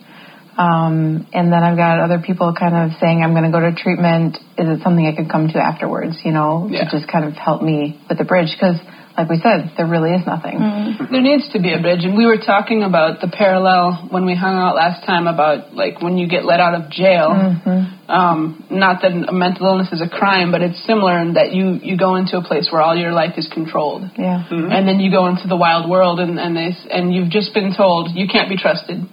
Um, 0.57 1.26
and 1.33 1.50
then 1.50 1.62
I've 1.64 1.76
got 1.76 1.99
other 1.99 2.21
people 2.21 2.52
kind 2.52 2.76
of 2.76 2.99
saying, 3.00 3.23
I'm 3.25 3.33
going 3.33 3.45
to 3.45 3.50
go 3.50 3.61
to 3.61 3.73
treatment. 3.75 4.37
Is 4.59 4.69
it 4.69 4.83
something 4.85 5.07
I 5.07 5.16
could 5.16 5.31
come 5.31 5.49
to 5.49 5.59
afterwards, 5.59 6.21
you 6.25 6.33
know, 6.33 6.69
Yeah. 6.71 6.85
to 6.85 6.90
just 6.90 7.11
kind 7.11 7.25
of 7.25 7.33
help 7.35 7.62
me 7.62 7.99
with 8.09 8.19
the 8.19 8.25
bridge? 8.25 8.52
Because, 8.52 8.76
like 9.16 9.28
we 9.28 9.37
said, 9.37 9.73
there 9.76 9.87
really 9.87 10.11
is 10.12 10.25
nothing. 10.26 10.57
Mm. 10.57 11.11
There 11.11 11.21
needs 11.21 11.52
to 11.52 11.61
be 11.61 11.73
a 11.73 11.81
bridge, 11.81 12.04
and 12.04 12.16
we 12.16 12.25
were 12.25 12.38
talking 12.38 12.83
about 12.83 13.21
the 13.21 13.28
parallel 13.28 14.09
when 14.11 14.25
we 14.25 14.35
hung 14.35 14.57
out 14.57 14.75
last 14.75 15.04
time 15.04 15.26
about 15.26 15.75
like 15.75 16.00
when 16.00 16.16
you 16.16 16.28
get 16.28 16.45
let 16.45 16.61
out 16.61 16.73
of 16.75 16.90
jail. 16.90 17.28
Mm-hmm. 17.37 18.11
Um, 18.11 18.64
not 18.71 19.02
that 19.02 19.12
a 19.12 19.33
mental 19.33 19.66
illness 19.66 19.92
is 19.92 20.00
a 20.00 20.09
crime, 20.09 20.50
but 20.50 20.62
it's 20.62 20.81
similar 20.87 21.21
in 21.21 21.35
that 21.35 21.52
you 21.52 21.76
you 21.83 21.97
go 21.99 22.16
into 22.16 22.38
a 22.38 22.45
place 22.45 22.69
where 22.73 22.81
all 22.81 22.97
your 22.97 23.12
life 23.12 23.37
is 23.37 23.49
controlled, 23.52 24.09
Yeah. 24.16 24.49
Mm-hmm. 24.49 24.73
and 24.73 24.88
then 24.88 25.00
you 25.00 25.11
go 25.11 25.28
into 25.28 25.47
the 25.47 25.57
wild 25.57 25.88
world, 25.88 26.19
and 26.19 26.40
and 26.40 26.57
they 26.57 26.73
and 26.90 27.12
you've 27.12 27.31
just 27.31 27.52
been 27.52 27.76
told 27.76 28.16
you 28.16 28.26
can't 28.28 28.49
be 28.49 28.57
trusted. 28.57 29.04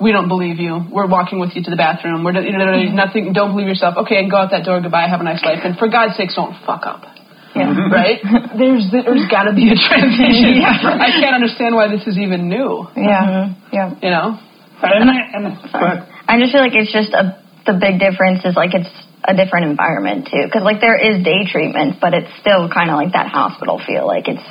We 0.00 0.10
don't 0.10 0.28
believe 0.28 0.58
you. 0.58 0.80
We're 0.90 1.06
walking 1.06 1.38
with 1.38 1.54
you 1.54 1.62
to 1.62 1.70
the 1.70 1.76
bathroom. 1.76 2.24
We're 2.24 2.40
you 2.40 2.56
know, 2.56 2.72
mm-hmm. 2.72 2.96
nothing. 2.96 3.32
Don't 3.32 3.52
believe 3.52 3.68
yourself. 3.68 3.96
Okay, 4.08 4.16
and 4.16 4.30
go 4.30 4.38
out 4.38 4.50
that 4.50 4.64
door. 4.64 4.80
Goodbye. 4.80 5.06
Have 5.06 5.20
a 5.20 5.24
nice 5.24 5.44
life. 5.44 5.60
And 5.62 5.76
for 5.76 5.88
God's 5.88 6.16
sakes, 6.16 6.34
don't 6.34 6.56
fuck 6.64 6.88
up 6.88 7.11
Yeah. 7.54 7.68
right? 7.92 8.18
There's 8.58 8.88
there's 8.90 9.28
got 9.28 9.44
to 9.44 9.52
be 9.52 9.68
a 9.68 9.76
transition. 9.76 10.62
I 10.64 11.12
can't 11.20 11.36
understand 11.36 11.74
why 11.74 11.88
this 11.88 12.06
is 12.06 12.16
even 12.16 12.48
new. 12.48 12.88
Yeah. 12.96 13.20
Uh-huh. 13.20 13.46
Yeah. 13.72 13.88
You 14.00 14.10
know, 14.10 14.40
And, 14.82 15.10
I, 15.10 15.18
and 15.32 15.44
go 15.72 15.78
ahead. 15.78 16.08
I 16.28 16.40
just 16.40 16.52
feel 16.52 16.62
like 16.62 16.74
it's 16.74 16.92
just 16.92 17.12
a 17.12 17.42
the 17.66 17.78
big 17.78 18.00
difference 18.00 18.44
is 18.44 18.56
like 18.56 18.74
it's 18.74 18.90
a 19.22 19.34
different 19.34 19.70
environment 19.70 20.26
too, 20.26 20.42
because 20.44 20.62
like 20.64 20.80
there 20.80 20.98
is 20.98 21.22
day 21.22 21.46
treatment, 21.46 22.00
but 22.00 22.14
it's 22.14 22.30
still 22.40 22.66
kind 22.66 22.90
of 22.90 22.96
like 22.98 23.12
that 23.14 23.30
hospital 23.30 23.78
feel. 23.78 24.06
Like 24.06 24.26
it's 24.26 24.42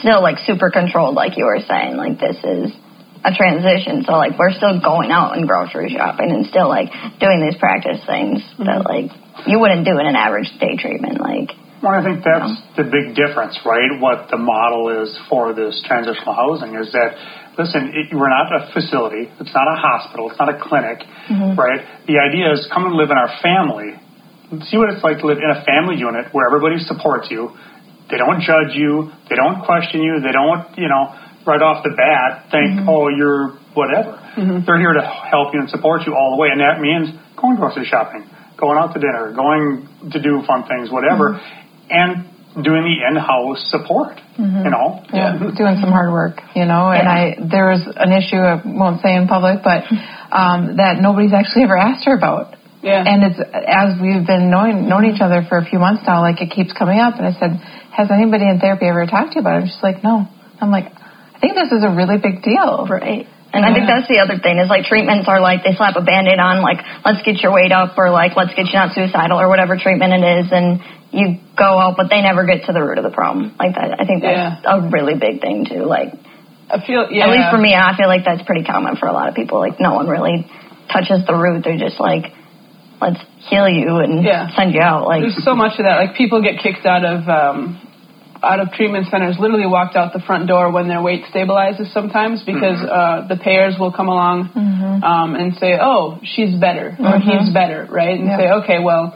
still 0.00 0.22
like 0.22 0.38
super 0.42 0.70
controlled, 0.70 1.14
like 1.14 1.38
you 1.38 1.44
were 1.44 1.62
saying. 1.62 1.96
Like 1.96 2.18
this 2.18 2.38
is 2.42 2.74
a 3.22 3.30
transition, 3.34 4.02
so 4.06 4.18
like 4.18 4.38
we're 4.38 4.54
still 4.54 4.80
going 4.80 5.10
out 5.10 5.36
and 5.36 5.46
grocery 5.46 5.94
shopping 5.94 6.30
and 6.30 6.46
still 6.46 6.68
like 6.68 6.90
doing 7.20 7.42
these 7.42 7.58
practice 7.58 8.02
things 8.06 8.42
that 8.58 8.82
mm-hmm. 8.82 8.90
like 8.90 9.10
you 9.46 9.58
wouldn't 9.58 9.86
do 9.86 9.98
in 9.98 10.06
an 10.06 10.16
average 10.16 10.50
day 10.58 10.74
treatment. 10.78 11.20
Like 11.20 11.54
Well, 11.82 11.94
I 11.94 12.02
think 12.02 12.24
that's 12.26 12.58
the 12.76 12.84
big 12.84 13.14
difference, 13.14 13.54
right? 13.64 14.00
What 14.02 14.30
the 14.30 14.36
model 14.38 14.90
is 15.02 15.14
for 15.30 15.54
this 15.54 15.78
transitional 15.86 16.34
housing 16.34 16.74
is 16.74 16.90
that, 16.90 17.14
listen, 17.56 17.94
it, 17.94 18.10
we're 18.10 18.28
not 18.32 18.50
a 18.50 18.72
facility. 18.74 19.30
It's 19.38 19.54
not 19.54 19.68
a 19.70 19.78
hospital. 19.78 20.30
It's 20.30 20.38
not 20.38 20.50
a 20.50 20.58
clinic, 20.58 21.06
right? 21.54 21.86
The 22.10 22.18
idea 22.18 22.50
is 22.52 22.66
come 22.74 22.86
and 22.90 22.94
live 22.98 23.10
in 23.14 23.18
our 23.18 23.30
family. 23.42 23.94
See 24.66 24.74
what 24.76 24.90
it's 24.90 25.04
like 25.04 25.20
to 25.22 25.26
live 25.30 25.38
in 25.38 25.50
a 25.54 25.62
family 25.62 25.96
unit 26.00 26.34
where 26.34 26.46
everybody 26.50 26.82
supports 26.82 27.28
you. 27.30 27.54
They 28.10 28.16
don't 28.16 28.40
judge 28.40 28.72
you. 28.74 29.12
They 29.30 29.36
don't 29.36 29.62
question 29.62 30.02
you. 30.02 30.18
They 30.24 30.32
don't, 30.32 30.64
you 30.80 30.88
know, 30.88 31.14
right 31.46 31.62
off 31.62 31.84
the 31.84 31.94
bat 31.94 32.50
think, 32.50 32.80
Mm-hmm. 32.82 32.88
oh, 32.90 33.06
you're 33.12 33.54
whatever. 33.78 34.18
They're 34.66 34.80
here 34.80 34.94
to 34.98 35.04
help 35.04 35.54
you 35.54 35.60
and 35.60 35.70
support 35.70 36.02
you 36.06 36.14
all 36.14 36.34
the 36.34 36.40
way, 36.42 36.48
and 36.50 36.58
that 36.60 36.80
means 36.80 37.10
going 37.38 37.54
grocery 37.56 37.86
shopping, 37.86 38.26
going 38.58 38.78
out 38.78 38.94
to 38.94 39.00
dinner, 39.00 39.30
going 39.36 39.86
to 40.10 40.18
do 40.22 40.42
fun 40.46 40.66
things, 40.66 40.90
whatever, 40.90 41.38
Mm-hmm. 41.38 41.67
And 41.90 42.28
doing 42.62 42.82
the 42.82 43.06
in-house 43.06 43.70
support. 43.70 44.18
You 44.38 44.70
know, 44.70 45.02
yeah, 45.12 45.34
doing 45.34 45.82
some 45.82 45.90
hard 45.90 46.12
work, 46.12 46.38
you 46.54 46.64
know. 46.64 46.94
And 46.94 47.10
I 47.10 47.34
there 47.42 47.74
was 47.74 47.82
an 47.82 48.14
issue 48.14 48.38
I 48.38 48.62
won't 48.62 49.02
say 49.02 49.16
in 49.18 49.26
public, 49.26 49.66
but 49.66 49.82
um, 50.30 50.78
that 50.78 51.02
nobody's 51.02 51.34
actually 51.34 51.66
ever 51.66 51.76
asked 51.76 52.06
her 52.06 52.14
about. 52.14 52.54
Yeah. 52.78 53.02
And 53.02 53.26
it's 53.26 53.40
as 53.42 53.98
we've 53.98 54.22
been 54.22 54.46
knowing 54.46 54.86
known 54.88 55.10
each 55.10 55.20
other 55.20 55.42
for 55.42 55.58
a 55.58 55.66
few 55.66 55.82
months 55.82 56.06
now, 56.06 56.22
like 56.22 56.40
it 56.40 56.54
keeps 56.54 56.70
coming 56.70 57.02
up. 57.02 57.18
And 57.18 57.26
I 57.26 57.34
said, 57.34 57.58
"Has 57.90 58.14
anybody 58.14 58.46
in 58.46 58.62
therapy 58.62 58.86
ever 58.86 59.06
talked 59.06 59.34
to 59.34 59.36
you 59.36 59.40
about 59.42 59.58
it?" 59.58 59.62
And 59.66 59.70
she's 59.74 59.82
like, 59.82 60.04
"No." 60.06 60.30
I'm 60.62 60.70
like, 60.70 60.86
"I 60.94 61.38
think 61.42 61.58
this 61.58 61.74
is 61.74 61.82
a 61.82 61.90
really 61.90 62.22
big 62.22 62.46
deal." 62.46 62.86
Right. 62.86 63.26
And 63.58 63.66
I 63.66 63.74
think 63.74 63.90
that's 63.90 64.06
the 64.06 64.22
other 64.22 64.38
thing 64.38 64.62
is 64.62 64.70
like 64.70 64.86
treatments 64.86 65.26
are 65.26 65.42
like 65.42 65.66
they 65.66 65.74
slap 65.74 65.98
a 65.98 66.04
band-aid 66.06 66.38
on 66.38 66.62
like 66.62 66.78
let's 67.04 67.26
get 67.26 67.42
your 67.42 67.50
weight 67.50 67.74
up 67.74 67.98
or 67.98 68.10
like 68.14 68.38
let's 68.38 68.54
get 68.54 68.70
you 68.70 68.78
not 68.78 68.94
suicidal 68.94 69.34
or 69.40 69.50
whatever 69.50 69.74
treatment 69.74 70.14
it 70.14 70.22
is 70.22 70.46
and 70.54 70.78
you 71.10 71.42
go 71.58 71.66
out 71.66 71.98
but 71.98 72.06
they 72.06 72.22
never 72.22 72.46
get 72.46 72.66
to 72.66 72.72
the 72.72 72.78
root 72.78 72.98
of 72.98 73.04
the 73.04 73.10
problem. 73.10 73.50
Like 73.58 73.74
that 73.74 73.98
I 73.98 74.06
think 74.06 74.22
that's 74.22 74.62
a 74.62 74.88
really 74.88 75.18
big 75.18 75.42
thing 75.42 75.66
too. 75.66 75.82
Like 75.82 76.14
I 76.70 76.78
feel 76.86 77.10
yeah. 77.10 77.26
at 77.26 77.30
least 77.34 77.50
for 77.50 77.58
me 77.58 77.74
I 77.74 77.96
feel 77.98 78.06
like 78.06 78.22
that's 78.24 78.46
pretty 78.46 78.62
common 78.62 78.94
for 78.96 79.10
a 79.10 79.12
lot 79.12 79.28
of 79.28 79.34
people. 79.34 79.58
Like 79.58 79.80
no 79.80 79.94
one 79.94 80.06
really 80.06 80.46
touches 80.92 81.26
the 81.26 81.34
root. 81.34 81.64
They're 81.66 81.82
just 81.82 81.98
like 81.98 82.30
let's 83.00 83.20
heal 83.50 83.68
you 83.68 83.98
and 83.98 84.22
Yeah. 84.24 84.54
send 84.54 84.74
you 84.74 84.80
out. 84.80 85.06
Like 85.06 85.22
There's 85.22 85.44
so 85.44 85.54
much 85.54 85.78
of 85.78 85.84
that. 85.84 85.96
Like 85.98 86.16
people 86.16 86.42
get 86.42 86.62
kicked 86.62 86.86
out 86.86 87.04
of 87.04 87.28
um, 87.28 87.80
out 88.48 88.60
of 88.60 88.72
treatment 88.72 89.06
centers, 89.10 89.36
literally 89.38 89.66
walked 89.66 89.94
out 89.94 90.14
the 90.14 90.24
front 90.24 90.48
door 90.48 90.72
when 90.72 90.88
their 90.88 91.02
weight 91.02 91.24
stabilizes 91.28 91.92
sometimes 91.92 92.40
because 92.40 92.80
mm-hmm. 92.80 92.88
uh, 92.88 93.28
the 93.28 93.36
payers 93.36 93.76
will 93.78 93.92
come 93.92 94.08
along 94.08 94.48
mm-hmm. 94.48 95.04
um, 95.04 95.36
and 95.36 95.54
say, 95.60 95.76
"Oh, 95.78 96.18
she's 96.24 96.56
better" 96.56 96.96
or 96.98 97.20
mm-hmm. 97.20 97.28
"He's 97.28 97.52
better," 97.52 97.86
right? 97.90 98.18
And 98.18 98.26
Yeah. 98.26 98.38
say, 98.38 98.48
"Okay, 98.64 98.78
well." 98.80 99.12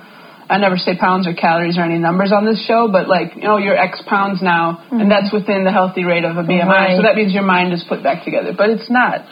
I 0.53 0.59
never 0.59 0.77
say 0.77 0.99
pounds 0.99 1.25
or 1.27 1.33
calories 1.33 1.79
or 1.79 1.83
any 1.83 1.97
numbers 1.97 2.29
on 2.29 2.45
this 2.45 2.61
show, 2.67 2.85
but 2.93 3.09
like, 3.09 3.37
you 3.37 3.49
know, 3.49 3.57
you're 3.57 3.79
X 3.79 4.03
pounds 4.05 4.43
now, 4.43 4.85
and 4.91 5.09
that's 5.09 5.33
within 5.33 5.65
the 5.65 5.73
healthy 5.73 6.05
rate 6.05 6.29
of 6.29 6.37
a 6.37 6.45
BMI. 6.45 6.67
Right. 6.69 6.97
So 6.99 7.09
that 7.09 7.17
means 7.17 7.33
your 7.33 7.47
mind 7.47 7.73
is 7.73 7.83
put 7.89 8.03
back 8.03 8.25
together, 8.25 8.53
but 8.53 8.69
it's 8.69 8.91
not. 8.91 9.25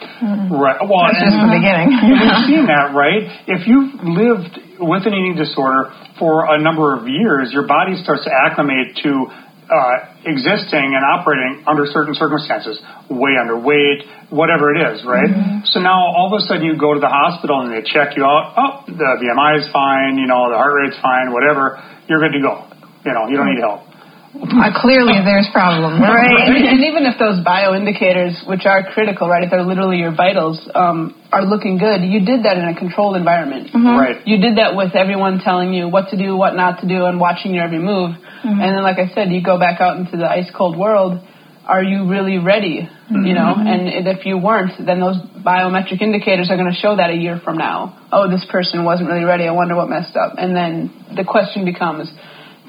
right? 0.49 0.81
Well, 0.81 1.05
That's 1.05 1.21
just 1.21 1.37
the 1.37 1.53
beginning. 1.53 1.93
You've 2.09 2.41
seen 2.49 2.65
that, 2.65 2.97
right? 2.97 3.29
If 3.45 3.67
you've 3.69 4.01
lived 4.01 4.57
with 4.81 5.05
an 5.05 5.13
eating 5.13 5.37
disorder 5.37 5.93
for 6.17 6.49
a 6.49 6.57
number 6.57 6.97
of 6.97 7.05
years, 7.05 7.53
your 7.53 7.67
body 7.67 8.01
starts 8.01 8.25
to 8.25 8.33
acclimate 8.33 8.97
to 9.05 9.29
uh, 9.71 10.19
existing 10.27 10.91
and 10.91 11.03
operating 11.07 11.63
under 11.65 11.87
certain 11.87 12.13
circumstances, 12.13 12.75
way 13.09 13.39
underweight, 13.39 14.03
whatever 14.29 14.75
it 14.75 14.83
is, 14.83 15.03
right? 15.07 15.63
So 15.71 15.79
now 15.79 16.11
all 16.11 16.27
of 16.27 16.35
a 16.35 16.43
sudden 16.43 16.67
you 16.67 16.75
go 16.75 16.93
to 16.93 16.99
the 16.99 17.07
hospital 17.07 17.61
and 17.63 17.71
they 17.71 17.81
check 17.87 18.17
you 18.19 18.25
out. 18.27 18.53
Oh, 18.59 18.83
the 18.85 19.15
BMI 19.23 19.63
is 19.63 19.71
fine, 19.71 20.19
you 20.19 20.27
know, 20.27 20.51
the 20.51 20.59
heart 20.59 20.75
rate's 20.75 20.99
fine, 20.99 21.31
whatever. 21.31 21.79
You're 22.07 22.19
good 22.19 22.35
to 22.35 22.43
go. 22.43 22.67
You 23.05 23.13
know, 23.15 23.31
you 23.31 23.37
don't 23.39 23.47
need 23.47 23.63
help. 23.63 23.87
Uh, 24.31 24.71
clearly, 24.79 25.19
there's 25.23 25.47
problems. 25.51 25.99
Right. 26.01 26.47
and 26.47 26.83
even 26.83 27.05
if 27.05 27.19
those 27.19 27.43
bioindicators, 27.43 28.47
which 28.47 28.65
are 28.65 28.83
critical, 28.93 29.27
right, 29.27 29.43
if 29.43 29.51
they're 29.51 29.63
literally 29.63 29.97
your 29.97 30.15
vitals, 30.15 30.59
um, 30.73 31.15
are 31.31 31.43
looking 31.43 31.77
good, 31.77 32.01
you 32.01 32.23
did 32.23 32.43
that 32.45 32.57
in 32.57 32.65
a 32.65 32.75
controlled 32.77 33.15
environment. 33.15 33.69
Right. 33.73 34.25
You 34.25 34.37
did 34.39 34.57
that 34.57 34.75
with 34.75 34.95
everyone 34.95 35.39
telling 35.43 35.73
you 35.73 35.87
what 35.89 36.09
to 36.11 36.17
do, 36.17 36.35
what 36.35 36.55
not 36.55 36.81
to 36.81 36.87
do, 36.87 37.05
and 37.05 37.19
watching 37.19 37.53
your 37.53 37.63
every 37.63 37.79
move. 37.79 38.15
And 38.43 38.59
then, 38.73 38.81
like 38.83 38.97
I 38.97 39.13
said, 39.13 39.29
you 39.31 39.43
go 39.43 39.59
back 39.59 39.79
out 39.81 39.97
into 39.97 40.17
the 40.17 40.25
ice 40.25 40.49
cold 40.55 40.77
world. 40.77 41.21
Are 41.67 41.83
you 41.83 42.09
really 42.09 42.39
ready? 42.39 42.89
You 43.11 43.33
know, 43.35 43.53
and 43.55 44.07
if 44.07 44.25
you 44.25 44.37
weren't, 44.37 44.71
then 44.83 44.99
those 44.99 45.17
biometric 45.45 46.01
indicators 46.01 46.49
are 46.49 46.57
going 46.57 46.71
to 46.71 46.77
show 46.79 46.95
that 46.95 47.11
a 47.11 47.15
year 47.15 47.39
from 47.43 47.57
now. 47.57 48.07
Oh, 48.11 48.29
this 48.31 48.45
person 48.51 48.83
wasn't 48.83 49.09
really 49.09 49.25
ready. 49.25 49.45
I 49.45 49.51
wonder 49.51 49.75
what 49.75 49.87
messed 49.89 50.15
up. 50.15 50.35
And 50.37 50.55
then 50.55 50.89
the 51.15 51.23
question 51.23 51.63
becomes, 51.63 52.09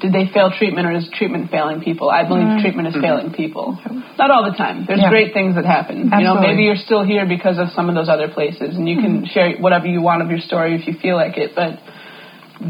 did 0.03 0.11
they 0.11 0.27
fail 0.27 0.51
treatment 0.51 0.85
or 0.85 0.91
is 0.91 1.07
treatment 1.15 1.49
failing 1.49 1.79
people? 1.79 2.09
I 2.09 2.27
believe 2.27 2.43
mm. 2.43 2.61
treatment 2.61 2.89
is 2.89 2.93
mm-hmm. 2.93 3.07
failing 3.07 3.31
people. 3.31 3.79
Not 4.19 4.29
all 4.31 4.43
the 4.43 4.55
time. 4.57 4.83
There's 4.85 4.99
Yeah. 4.99 5.09
great 5.09 5.31
things 5.33 5.55
that 5.55 5.63
happen. 5.63 6.11
You 6.11 6.23
know, 6.27 6.35
maybe 6.41 6.63
you're 6.63 6.75
still 6.75 7.03
here 7.03 7.25
because 7.25 7.57
of 7.57 7.69
some 7.69 7.87
of 7.87 7.95
those 7.95 8.09
other 8.09 8.27
places 8.27 8.75
and 8.75 8.87
you 8.87 8.97
can 8.99 9.23
mm-hmm. 9.23 9.31
share 9.31 9.55
whatever 9.57 9.87
you 9.87 10.01
want 10.01 10.21
of 10.21 10.29
your 10.29 10.39
story 10.39 10.75
if 10.75 10.87
you 10.87 10.93
feel 10.93 11.15
like 11.15 11.37
it, 11.37 11.55
but 11.55 11.79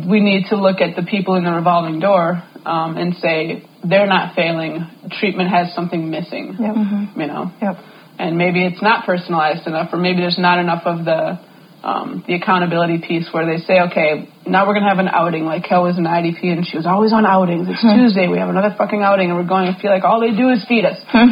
we 0.07 0.19
need 0.21 0.45
to 0.49 0.55
look 0.55 0.79
at 0.79 0.95
the 0.95 1.01
people 1.01 1.33
in 1.33 1.43
the 1.43 1.51
revolving 1.51 1.99
door 1.99 2.43
um, 2.65 2.97
and 2.97 3.15
say 3.15 3.65
they're 3.83 4.05
not 4.05 4.35
failing. 4.35 4.85
Treatment 5.19 5.49
has 5.49 5.73
something 5.73 6.11
missing. 6.11 6.55
Yep. 6.59 6.75
You 7.17 7.27
know, 7.27 7.49
mm-hmm. 7.49 7.65
Yep. 7.65 7.75
and 8.19 8.37
maybe 8.37 8.63
it's 8.63 8.81
not 8.81 9.07
personalized 9.07 9.65
enough, 9.65 9.89
or 9.91 9.97
maybe 9.97 10.21
there's 10.21 10.37
not 10.37 10.59
enough 10.59 10.83
of 10.85 11.03
the 11.03 11.39
um, 11.83 12.23
the 12.25 12.33
accountability 12.39 13.03
piece 13.03 13.27
where 13.35 13.43
they 13.43 13.59
say, 13.67 13.83
okay, 13.91 14.31
now 14.47 14.63
we're 14.65 14.73
gonna 14.73 14.87
have 14.87 15.03
an 15.03 15.11
outing. 15.11 15.43
Like 15.43 15.67
Kel 15.67 15.83
was 15.83 15.99
an 15.99 16.07
IOP, 16.07 16.39
and 16.47 16.63
she 16.63 16.79
was 16.79 16.87
always 16.87 17.11
on 17.11 17.27
outings. 17.27 17.67
It's 17.67 17.83
Tuesday, 17.83 18.31
we 18.31 18.39
have 18.39 18.47
another 18.47 18.71
fucking 18.77 19.03
outing, 19.03 19.27
and 19.29 19.35
we're 19.35 19.43
going 19.47 19.67
to 19.67 19.75
feel 19.79 19.91
like 19.91 20.07
all 20.07 20.23
they 20.23 20.31
do 20.31 20.47
is 20.47 20.63
feed 20.63 20.87
us. 20.87 20.95
and 21.11 21.27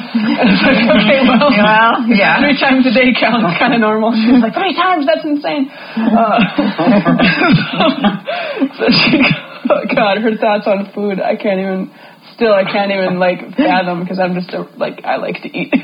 it's 0.52 0.60
like, 0.60 0.84
okay, 0.92 1.24
well, 1.24 1.48
Well, 1.56 2.04
yeah. 2.12 2.44
three 2.44 2.60
times 2.60 2.84
a 2.84 2.92
day 2.92 3.16
counts 3.16 3.56
kind 3.58 3.72
of 3.74 3.80
normal. 3.80 4.12
She 4.12 4.28
was 4.28 4.44
like, 4.44 4.52
three 4.54 4.76
times, 4.76 5.08
that's 5.08 5.24
insane. 5.24 5.72
Uh, 6.12 6.40
so 8.78 8.86
she, 8.92 9.18
oh 9.72 9.84
God, 9.96 10.18
her 10.20 10.36
thoughts 10.38 10.68
on 10.68 10.92
food, 10.94 11.20
I 11.20 11.36
can't 11.36 11.60
even. 11.60 11.92
Still, 12.42 12.58
I 12.58 12.66
can't 12.66 12.90
even 12.90 13.22
like 13.22 13.38
fathom 13.56 14.02
because 14.02 14.18
I'm 14.18 14.34
just 14.34 14.50
a, 14.50 14.66
like 14.74 15.06
I 15.06 15.18
like 15.22 15.46
to 15.46 15.50
eat. 15.54 15.70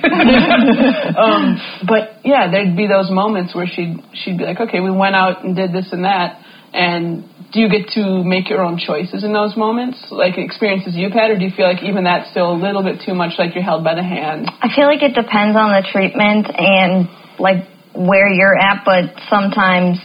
um, 1.14 1.62
but 1.86 2.26
yeah, 2.26 2.50
there'd 2.50 2.76
be 2.76 2.90
those 2.90 3.14
moments 3.14 3.54
where 3.54 3.68
she'd 3.70 4.02
she'd 4.18 4.40
be 4.40 4.44
like, 4.44 4.60
okay, 4.60 4.80
we 4.82 4.90
went 4.90 5.14
out 5.14 5.46
and 5.46 5.56
did 5.56 5.70
this 5.72 5.94
and 5.94 6.04
that, 6.04 6.42
and 6.74 7.30
do 7.54 7.60
you 7.60 7.70
get 7.70 7.94
to 7.94 8.24
make 8.24 8.50
your 8.50 8.66
own 8.66 8.82
choices 8.82 9.24
in 9.24 9.34
those 9.34 9.56
moments, 9.56 10.08
like 10.10 10.38
experiences 10.38 10.96
you've 10.96 11.14
had, 11.14 11.30
or 11.30 11.38
do 11.38 11.46
you 11.46 11.54
feel 11.56 11.70
like 11.70 11.84
even 11.84 12.06
that's 12.06 12.32
still 12.32 12.52
a 12.52 12.58
little 12.58 12.82
bit 12.82 13.06
too 13.06 13.14
much, 13.14 13.38
like 13.38 13.54
you're 13.54 13.64
held 13.64 13.84
by 13.84 13.94
the 13.94 14.02
hand? 14.02 14.50
I 14.50 14.74
feel 14.74 14.88
like 14.88 15.04
it 15.04 15.14
depends 15.14 15.56
on 15.56 15.78
the 15.78 15.86
treatment 15.86 16.50
and 16.58 17.08
like 17.38 17.70
where 17.94 18.34
you're 18.34 18.58
at, 18.58 18.82
but 18.84 19.14
sometimes 19.30 20.02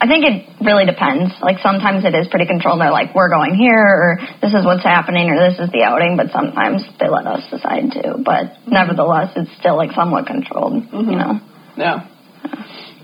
I 0.00 0.08
think 0.08 0.24
it 0.24 0.64
really 0.64 0.86
depends. 0.88 1.28
Like 1.44 1.60
sometimes 1.60 2.08
it 2.08 2.16
is 2.16 2.26
pretty 2.32 2.46
controlled. 2.46 2.80
They're 2.80 2.90
like, 2.90 3.14
we're 3.14 3.28
going 3.28 3.54
here, 3.54 3.84
or 3.84 4.18
this 4.40 4.56
is 4.56 4.64
what's 4.64 4.82
happening, 4.82 5.28
or 5.28 5.36
this 5.36 5.60
is 5.60 5.68
the 5.70 5.84
outing. 5.84 6.16
But 6.16 6.32
sometimes 6.32 6.80
they 6.98 7.08
let 7.08 7.28
us 7.28 7.44
decide 7.52 7.92
too. 7.92 8.24
But 8.24 8.56
nevertheless, 8.64 9.36
it's 9.36 9.52
still 9.60 9.76
like 9.76 9.92
somewhat 9.92 10.24
controlled. 10.24 10.88
You 10.88 10.88
mm-hmm. 10.88 11.20
know. 11.20 11.32
Yeah. 11.76 12.08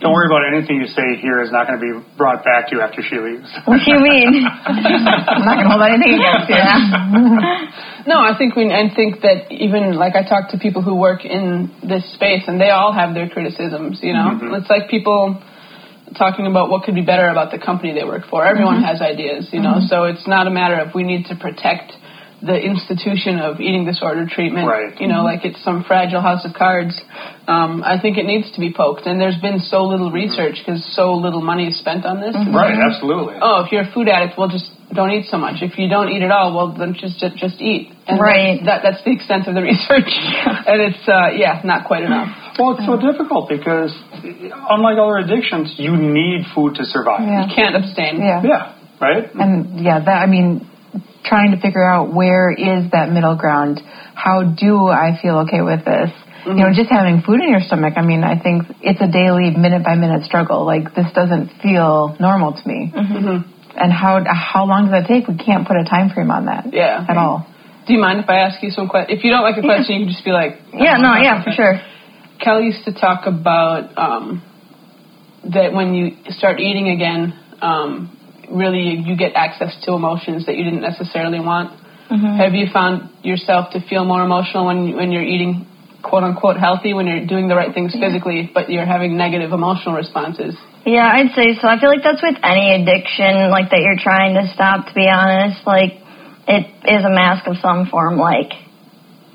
Don't 0.01 0.13
worry 0.13 0.29
about 0.29 0.45
anything 0.45 0.77
you 0.77 0.89
say 0.89 1.17
here 1.21 1.41
is 1.41 1.53
not 1.53 1.69
going 1.69 1.81
to 1.81 1.85
be 1.85 2.17
brought 2.17 2.45
back 2.45 2.69
to 2.69 2.77
you 2.77 2.81
after 2.81 3.01
she 3.01 3.17
leaves. 3.17 3.49
What 3.65 3.81
do 3.85 3.93
you 3.93 4.01
mean? 4.01 4.45
I'm 4.65 5.45
not 5.45 5.57
going 5.57 5.69
to 5.69 5.73
hold 5.73 5.85
anything 5.85 6.17
against 6.17 6.49
you. 6.49 6.57
No, 8.07 8.23
I 8.23 8.39
think 8.39 8.55
we. 8.55 8.71
I 8.71 8.87
think 8.95 9.23
that 9.23 9.51
even 9.51 9.99
like 9.99 10.15
I 10.15 10.23
talk 10.23 10.51
to 10.51 10.59
people 10.59 10.81
who 10.81 10.95
work 10.95 11.25
in 11.25 11.75
this 11.83 12.07
space, 12.15 12.47
and 12.47 12.61
they 12.61 12.71
all 12.71 12.93
have 12.93 13.15
their 13.15 13.29
criticisms. 13.29 13.99
You 14.01 14.13
know, 14.15 14.39
mm-hmm. 14.39 14.55
it's 14.55 14.71
like 14.71 14.89
people 14.89 15.43
talking 16.15 16.47
about 16.47 16.71
what 16.71 16.85
could 16.85 16.95
be 16.95 17.03
better 17.03 17.29
about 17.29 17.51
the 17.51 17.59
company 17.59 17.93
they 17.93 18.05
work 18.05 18.29
for. 18.31 18.45
Everyone 18.45 18.77
mm-hmm. 18.77 18.85
has 18.85 19.01
ideas, 19.01 19.49
you 19.53 19.61
know. 19.61 19.83
Mm-hmm. 19.83 19.91
So 19.91 20.05
it's 20.05 20.27
not 20.27 20.47
a 20.47 20.51
matter 20.51 20.79
of 20.79 20.95
we 20.95 21.03
need 21.03 21.27
to 21.27 21.37
protect 21.37 21.93
the 22.43 22.55
institution 22.55 23.41
of 23.41 23.61
eating 23.61 23.87
disorder 23.87 24.29
treatment. 24.29 24.69
Right. 24.69 24.93
You 25.01 25.09
know, 25.09 25.25
mm-hmm. 25.25 25.41
like 25.41 25.45
it's 25.45 25.63
some 25.65 25.85
fragile 25.85 26.21
house 26.21 26.45
of 26.45 26.53
cards. 26.53 26.93
Um, 27.49 27.83
I 27.83 27.99
think 28.01 28.19
it 28.19 28.27
needs 28.27 28.53
to 28.53 28.61
be 28.61 28.75
poked, 28.75 29.07
and 29.07 29.21
there's 29.21 29.41
been 29.41 29.59
so 29.59 29.85
little 29.85 30.11
research 30.11 30.61
because 30.61 30.85
so 30.95 31.15
little 31.15 31.41
money 31.41 31.67
is 31.69 31.79
spent 31.79 32.05
on 32.05 32.21
this. 32.21 32.35
Right, 32.35 32.77
absolutely. 32.77 33.39
Oh, 33.41 33.65
if 33.65 33.73
you're 33.73 33.87
a 33.89 33.93
food 33.93 34.09
addict, 34.09 34.37
well, 34.37 34.49
just 34.49 34.69
don't 34.93 35.11
eat 35.11 35.27
so 35.31 35.39
much. 35.39 35.63
If 35.63 35.79
you 35.79 35.89
don't 35.89 36.11
eat 36.11 36.23
at 36.23 36.31
all, 36.31 36.55
well, 36.55 36.77
then 36.77 36.95
just 36.95 37.19
just, 37.19 37.37
just 37.37 37.61
eat. 37.61 37.95
And 38.07 38.21
Right. 38.21 38.61
That, 38.65 38.83
that's 38.83 39.03
the 39.05 39.13
extent 39.13 39.49
of 39.49 39.55
the 39.55 39.63
research, 39.73 40.11
and 40.11 40.79
it's 40.83 41.09
uh, 41.09 41.33
yeah, 41.33 41.63
not 41.65 41.87
quite 41.87 42.03
enough. 42.03 42.46
Well, 42.59 42.77
it's 42.77 42.87
so 42.87 42.97
difficult 42.97 43.49
because, 43.49 43.93
unlike 44.69 44.97
other 44.97 45.19
addictions, 45.19 45.75
you 45.77 45.97
need 45.97 46.47
food 46.55 46.77
to 46.77 46.85
survive. 46.85 47.21
Yeah. 47.21 47.47
You 47.47 47.55
can't 47.55 47.77
abstain. 47.77 48.21
Yeah. 48.21 48.43
Yeah, 48.43 48.75
right? 49.01 49.29
And 49.35 49.81
yeah, 49.85 50.01
that 50.01 50.25
I 50.25 50.27
mean, 50.27 50.69
trying 51.25 51.53
to 51.53 51.61
figure 51.61 51.85
out 51.85 52.15
where 52.15 52.51
is 52.51 52.91
that 52.93 53.11
middle 53.11 53.37
ground. 53.37 53.81
How 54.15 54.43
do 54.43 54.89
I 54.89 55.19
feel 55.21 55.45
okay 55.45 55.61
with 55.61 55.85
this? 55.85 56.11
You 56.47 56.55
know, 56.55 56.71
mm-hmm. 56.71 56.79
just 56.79 56.91
having 56.91 57.21
food 57.27 57.43
in 57.43 57.51
your 57.51 57.61
stomach. 57.61 57.95
I 57.97 58.07
mean, 58.07 58.23
I 58.23 58.39
think 58.39 58.71
it's 58.81 59.03
a 59.03 59.11
daily, 59.11 59.51
minute 59.51 59.83
by 59.83 59.97
minute 59.99 60.23
struggle. 60.23 60.65
Like 60.65 60.95
this 60.95 61.11
doesn't 61.13 61.61
feel 61.61 62.17
normal 62.21 62.55
to 62.55 62.63
me. 62.65 62.93
Mm-hmm. 62.95 63.51
And 63.77 63.93
how 63.93 64.23
how 64.25 64.65
long 64.65 64.89
does 64.89 64.95
that 64.95 65.11
take? 65.11 65.29
We 65.29 65.37
can't 65.37 65.67
put 65.67 65.77
a 65.77 65.85
time 65.85 66.09
frame 66.09 66.31
on 66.31 66.47
that. 66.47 66.73
Yeah. 66.73 67.05
At 67.05 67.19
all. 67.19 67.45
Do 67.87 67.93
you 67.93 68.01
mind 68.01 68.21
if 68.21 68.31
I 68.31 68.47
ask 68.47 68.63
you 68.63 68.71
some 68.71 68.89
questions? 68.89 69.19
If 69.19 69.25
you 69.25 69.31
don't 69.31 69.43
like 69.43 69.59
a 69.59 69.63
question, 69.63 70.01
you 70.01 70.07
can 70.07 70.15
just 70.15 70.25
be 70.25 70.31
like, 70.31 70.59
yeah. 70.73 70.97
No. 70.97 71.13
Uh-huh. 71.13 71.23
Yeah. 71.23 71.45
For 71.45 71.53
sure. 71.53 71.75
Kel 72.43 72.61
used 72.61 72.85
to 72.85 72.93
talk 72.93 73.27
about 73.27 73.97
um, 73.97 74.43
that 75.53 75.73
when 75.73 75.95
you 75.95 76.17
start 76.31 76.61
eating 76.61 76.89
again, 76.91 77.35
um, 77.61 78.17
really 78.51 79.03
you 79.05 79.17
get 79.17 79.33
access 79.35 79.77
to 79.85 79.93
emotions 79.93 80.47
that 80.47 80.57
you 80.57 80.65
didn't 80.65 80.83
necessarily 80.83 81.41
want. 81.41 81.73
Mhm. 82.11 82.37
Have 82.37 82.55
you 82.55 82.69
found 82.73 83.11
yourself 83.23 83.71
to 83.71 83.81
feel 83.81 84.05
more 84.05 84.23
emotional 84.23 84.67
when 84.67 84.95
when 84.95 85.11
you're 85.11 85.25
eating 85.25 85.67
quote 86.03 86.23
unquote 86.23 86.57
healthy, 86.57 86.95
when 86.95 87.07
you're 87.07 87.27
doing 87.27 87.49
the 87.49 87.57
right 87.57 87.75
things 87.75 87.93
physically, 87.99 88.49
but 88.55 88.71
you're 88.71 88.87
having 88.87 89.17
negative 89.17 89.53
emotional 89.53 89.95
responses? 89.97 90.55
Yeah, 90.85 91.11
I'd 91.13 91.35
say 91.35 91.59
so. 91.61 91.67
I 91.67 91.81
feel 91.81 91.89
like 91.89 92.05
that's 92.05 92.23
with 92.23 92.39
any 92.45 92.81
addiction, 92.81 93.51
like 93.51 93.71
that 93.71 93.81
you're 93.81 93.99
trying 93.99 94.35
to 94.35 94.47
stop. 94.55 94.87
To 94.87 94.95
be 94.95 95.09
honest, 95.09 95.67
like 95.67 95.99
it 96.47 96.67
is 96.87 97.05
a 97.05 97.11
mask 97.11 97.49
of 97.49 97.57
some 97.59 97.87
form. 97.87 98.19
Like, 98.19 98.53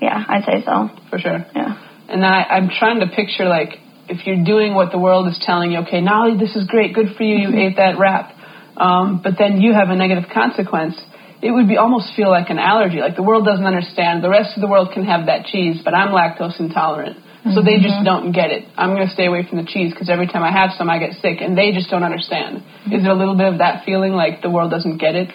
yeah, 0.00 0.24
I'd 0.26 0.44
say 0.44 0.64
so. 0.64 0.88
For 1.10 1.18
sure. 1.18 1.44
Yeah. 1.54 1.76
And 2.12 2.24
I, 2.24 2.42
I'm 2.44 2.68
trying 2.68 3.00
to 3.00 3.06
picture 3.06 3.48
like 3.48 3.80
if 4.08 4.26
you're 4.26 4.44
doing 4.44 4.74
what 4.74 4.92
the 4.92 4.98
world 4.98 5.28
is 5.28 5.40
telling 5.44 5.72
you, 5.72 5.78
okay, 5.80 6.00
Nolly, 6.00 6.36
this 6.38 6.54
is 6.54 6.66
great, 6.66 6.94
good 6.94 7.16
for 7.16 7.22
you, 7.22 7.48
you 7.48 7.56
ate 7.56 7.76
that 7.76 7.98
wrap, 7.98 8.34
um, 8.76 9.20
but 9.22 9.34
then 9.38 9.60
you 9.60 9.72
have 9.72 9.88
a 9.88 9.96
negative 9.96 10.28
consequence. 10.32 11.00
It 11.40 11.50
would 11.50 11.66
be 11.66 11.76
almost 11.76 12.14
feel 12.14 12.30
like 12.30 12.50
an 12.50 12.58
allergy. 12.58 12.98
Like 12.98 13.16
the 13.16 13.22
world 13.22 13.44
doesn't 13.44 13.64
understand. 13.64 14.22
The 14.22 14.28
rest 14.28 14.54
of 14.56 14.60
the 14.60 14.68
world 14.68 14.90
can 14.92 15.04
have 15.06 15.26
that 15.26 15.46
cheese, 15.46 15.80
but 15.82 15.94
I'm 15.94 16.10
lactose 16.14 16.60
intolerant. 16.60 17.16
So 17.54 17.60
they 17.60 17.78
just 17.82 17.98
Mhm. 17.98 18.04
don't 18.04 18.30
get 18.30 18.52
it. 18.52 18.68
I'm 18.78 18.94
going 18.94 19.04
to 19.08 19.12
stay 19.12 19.26
away 19.26 19.42
from 19.42 19.58
the 19.58 19.64
cheese 19.64 19.90
because 19.90 20.08
every 20.08 20.28
time 20.28 20.44
I 20.44 20.52
have 20.52 20.70
some, 20.78 20.88
I 20.88 20.98
get 20.98 21.14
sick, 21.14 21.40
and 21.40 21.58
they 21.58 21.72
just 21.72 21.90
don't 21.90 22.04
understand. 22.04 22.62
Is 22.86 23.02
it 23.02 23.10
a 23.10 23.14
little 23.14 23.34
bit 23.34 23.48
of 23.48 23.58
that 23.58 23.82
feeling 23.84 24.12
like 24.12 24.42
the 24.42 24.50
world 24.50 24.70
doesn't 24.70 24.98
get 24.98 25.16
it? 25.16 25.28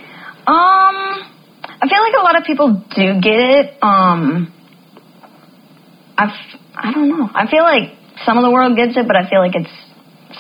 Um, 0.47 0.95
I 1.81 1.85
feel 1.89 1.99
like 2.01 2.13
a 2.17 2.23
lot 2.23 2.37
of 2.37 2.45
people 2.45 2.81
do 2.95 3.19
get 3.19 3.39
it. 3.59 3.77
Um, 3.83 4.53
I've, 6.17 6.33
I 6.77 6.91
don't 6.93 7.09
know. 7.09 7.29
I 7.33 7.47
feel 7.49 7.63
like 7.63 7.97
some 8.25 8.37
of 8.37 8.43
the 8.43 8.51
world 8.51 8.77
gets 8.77 8.95
it, 8.97 9.07
but 9.07 9.15
I 9.15 9.29
feel 9.29 9.39
like 9.39 9.55
it's 9.55 9.73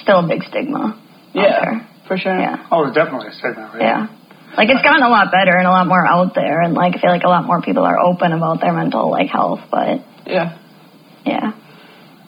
still 0.01 0.19
a 0.19 0.27
big 0.27 0.43
stigma. 0.43 0.99
Yeah, 1.33 1.85
for 2.07 2.17
sure. 2.17 2.37
Yeah. 2.39 2.67
Oh, 2.71 2.85
it's 2.85 2.95
definitely 2.95 3.29
a 3.29 3.33
stigma, 3.33 3.71
right? 3.73 3.81
Yeah. 3.81 4.07
Like 4.55 4.69
it's 4.69 4.81
gotten 4.81 5.03
a 5.03 5.09
lot 5.09 5.29
better 5.31 5.55
and 5.57 5.67
a 5.67 5.69
lot 5.69 5.87
more 5.87 6.05
out 6.05 6.33
there, 6.33 6.61
and 6.61 6.73
like 6.73 6.95
I 6.95 7.01
feel 7.01 7.09
like 7.11 7.23
a 7.23 7.29
lot 7.29 7.45
more 7.45 7.61
people 7.61 7.83
are 7.83 7.99
open 7.99 8.31
about 8.31 8.61
their 8.61 8.73
mental 8.73 9.11
like 9.11 9.27
health. 9.29 9.59
But 9.69 10.01
Yeah. 10.25 10.57
yeah, 11.25 11.51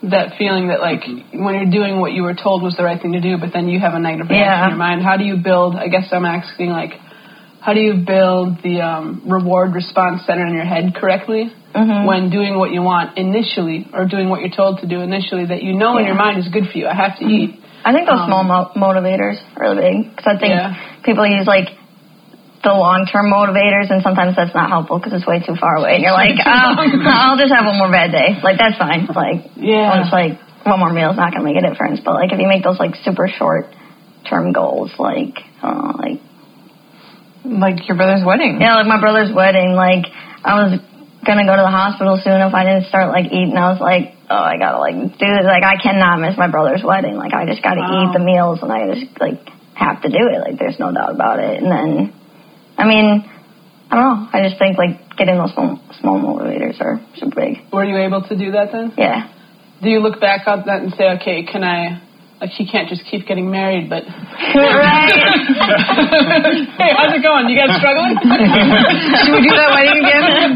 that 0.03 0.37
feeling 0.37 0.67
that 0.67 0.79
like 0.81 1.03
when 1.33 1.55
you're 1.55 1.71
doing 1.71 1.99
what 1.99 2.11
you 2.11 2.23
were 2.23 2.35
told 2.35 2.61
was 2.61 2.75
the 2.75 2.83
right 2.83 3.01
thing 3.01 3.13
to 3.13 3.21
do, 3.21 3.37
but 3.39 3.51
then 3.53 3.67
you 3.69 3.79
have 3.79 3.93
a 3.93 3.99
negative 3.99 4.29
reaction 4.29 4.45
Yeah. 4.45 4.63
in 4.65 4.69
your 4.71 4.77
mind. 4.77 5.01
How 5.01 5.17
do 5.17 5.23
you 5.23 5.37
build? 5.37 5.75
I 5.75 5.87
guess 5.87 6.09
I'm 6.11 6.25
asking 6.25 6.69
like, 6.69 6.91
how 7.61 7.73
do 7.73 7.79
you 7.79 7.93
build 8.05 8.61
the 8.63 8.81
um, 8.81 9.21
reward 9.27 9.73
response 9.73 10.25
center 10.25 10.45
in 10.47 10.53
your 10.53 10.65
head 10.65 10.95
correctly 10.95 11.51
Mhm. 11.75 12.05
when 12.07 12.29
doing 12.31 12.57
what 12.57 12.71
you 12.71 12.81
want 12.81 13.17
initially, 13.17 13.85
or 13.93 14.05
doing 14.05 14.29
what 14.29 14.41
you're 14.41 14.49
told 14.49 14.79
to 14.79 14.87
do 14.87 15.01
initially 15.01 15.45
that 15.45 15.61
you 15.61 15.73
know 15.73 15.97
in 15.97 16.05
your 16.05 16.15
mind 16.15 16.39
is 16.39 16.47
good 16.47 16.67
for 16.71 16.77
you? 16.77 16.87
I 16.87 16.95
have 16.95 17.19
to 17.19 17.25
eat. 17.25 17.59
I 17.85 17.93
think 17.93 18.07
those 18.07 18.19
Um, 18.19 18.27
small 18.27 18.43
mo- 18.43 18.71
motivators 18.75 19.37
are 19.55 19.61
really 19.69 19.81
big 19.81 20.15
because 20.15 20.27
I 20.35 20.37
think 20.39 20.53
Yeah. 20.55 20.73
people 21.03 21.25
use 21.27 21.45
like 21.47 21.69
the 22.63 22.73
long 22.73 23.05
term 23.05 23.31
motivators, 23.31 23.89
and 23.91 24.01
sometimes 24.01 24.35
that's 24.35 24.53
not 24.55 24.69
helpful 24.69 24.97
because 24.99 25.13
it's 25.13 25.27
way 25.27 25.39
too 25.39 25.55
far 25.55 25.75
away, 25.77 25.93
and 25.95 26.03
you're 26.03 26.11
like, 26.11 26.35
oh, 26.45 26.75
I'll 27.07 27.37
just 27.37 27.53
have 27.53 27.65
one 27.65 27.77
more 27.77 27.91
bad 27.91 28.11
day. 28.11 28.35
Like 28.41 28.57
that's 28.57 28.77
fine. 28.77 29.05
Like 29.05 29.45
Yeah. 29.55 30.01
it's 30.01 30.11
like 30.11 30.39
one 30.65 30.79
more 30.79 30.91
meal 30.91 31.11
is 31.11 31.17
not 31.17 31.31
gonna 31.31 31.45
make 31.45 31.55
a 31.55 31.61
difference, 31.69 31.99
but 32.03 32.15
like 32.15 32.33
if 32.33 32.39
you 32.39 32.47
make 32.47 32.63
those 32.63 32.79
like 32.79 32.95
super 33.05 33.27
short 33.27 33.67
term 34.25 34.51
goals, 34.51 34.91
like 34.99 35.37
uh, 35.63 35.93
like 35.97 36.19
Like 37.49 37.87
your 37.87 37.97
brother's 37.97 38.23
wedding. 38.25 38.61
Yeah, 38.61 38.75
like 38.75 38.85
my 38.87 38.99
brother's 38.99 39.33
wedding. 39.33 39.73
Like 39.73 40.05
I 40.45 40.53
was 40.61 40.79
gonna 41.25 41.45
go 41.45 41.55
to 41.57 41.65
the 41.65 41.73
hospital 41.73 42.19
soon 42.21 42.39
if 42.41 42.53
I 42.53 42.63
didn't 42.63 42.85
start 42.87 43.09
like 43.09 43.25
eating. 43.33 43.57
I 43.57 43.71
was 43.73 43.81
like, 43.81 44.13
oh, 44.29 44.37
I 44.37 44.57
gotta 44.57 44.77
like 44.79 44.95
do 45.17 45.27
this. 45.27 45.45
Like 45.45 45.63
I 45.65 45.75
cannot 45.81 46.21
miss 46.21 46.37
my 46.37 46.47
brother's 46.49 46.83
wedding. 46.85 47.15
Like 47.15 47.33
I 47.33 47.45
just 47.45 47.61
gotta 47.63 47.81
Wow. 47.81 48.09
eat 48.09 48.13
the 48.13 48.23
meals 48.23 48.59
and 48.61 48.71
I 48.71 48.93
just 48.93 49.19
like 49.19 49.41
have 49.73 50.01
to 50.03 50.09
do 50.09 50.21
it. 50.29 50.39
Like 50.45 50.59
there's 50.59 50.79
no 50.79 50.93
doubt 50.93 51.11
about 51.15 51.39
it. 51.39 51.63
And 51.63 51.71
then, 51.71 52.13
I 52.77 52.85
mean, 52.85 53.25
I 53.89 53.95
don't 53.95 54.05
know. 54.05 54.27
I 54.31 54.43
just 54.47 54.59
think 54.59 54.77
like 54.77 55.17
getting 55.17 55.37
those 55.37 55.51
small, 55.53 55.79
small 55.99 56.19
motivators 56.21 56.79
are 56.79 57.01
super 57.17 57.35
big. 57.35 57.57
Were 57.73 57.83
you 57.83 57.97
able 57.97 58.21
to 58.27 58.35
do 58.37 58.51
that 58.51 58.71
then? 58.71 58.93
Yeah. 58.97 59.31
Do 59.81 59.89
you 59.89 59.99
look 59.99 60.19
back 60.19 60.45
on 60.47 60.63
that 60.67 60.81
and 60.83 60.93
say, 60.93 61.05
okay, 61.19 61.43
can 61.43 61.63
I? 61.63 62.03
Like 62.39 62.51
she 62.55 62.65
can't 62.65 62.87
just 62.87 63.03
keep 63.11 63.27
getting 63.27 63.51
married, 63.51 63.89
but 63.89 64.03
right. 64.55 65.11
hey, 66.79 66.91
how's 66.95 67.11
it 67.11 67.21
going? 67.21 67.49
You 67.51 67.57
guys 67.59 67.75
struggling? 67.75 68.15
Should 69.27 69.35
we 69.35 69.43
do 69.43 69.51
that 69.59 69.75
wedding 69.75 69.99
again? 69.99 70.55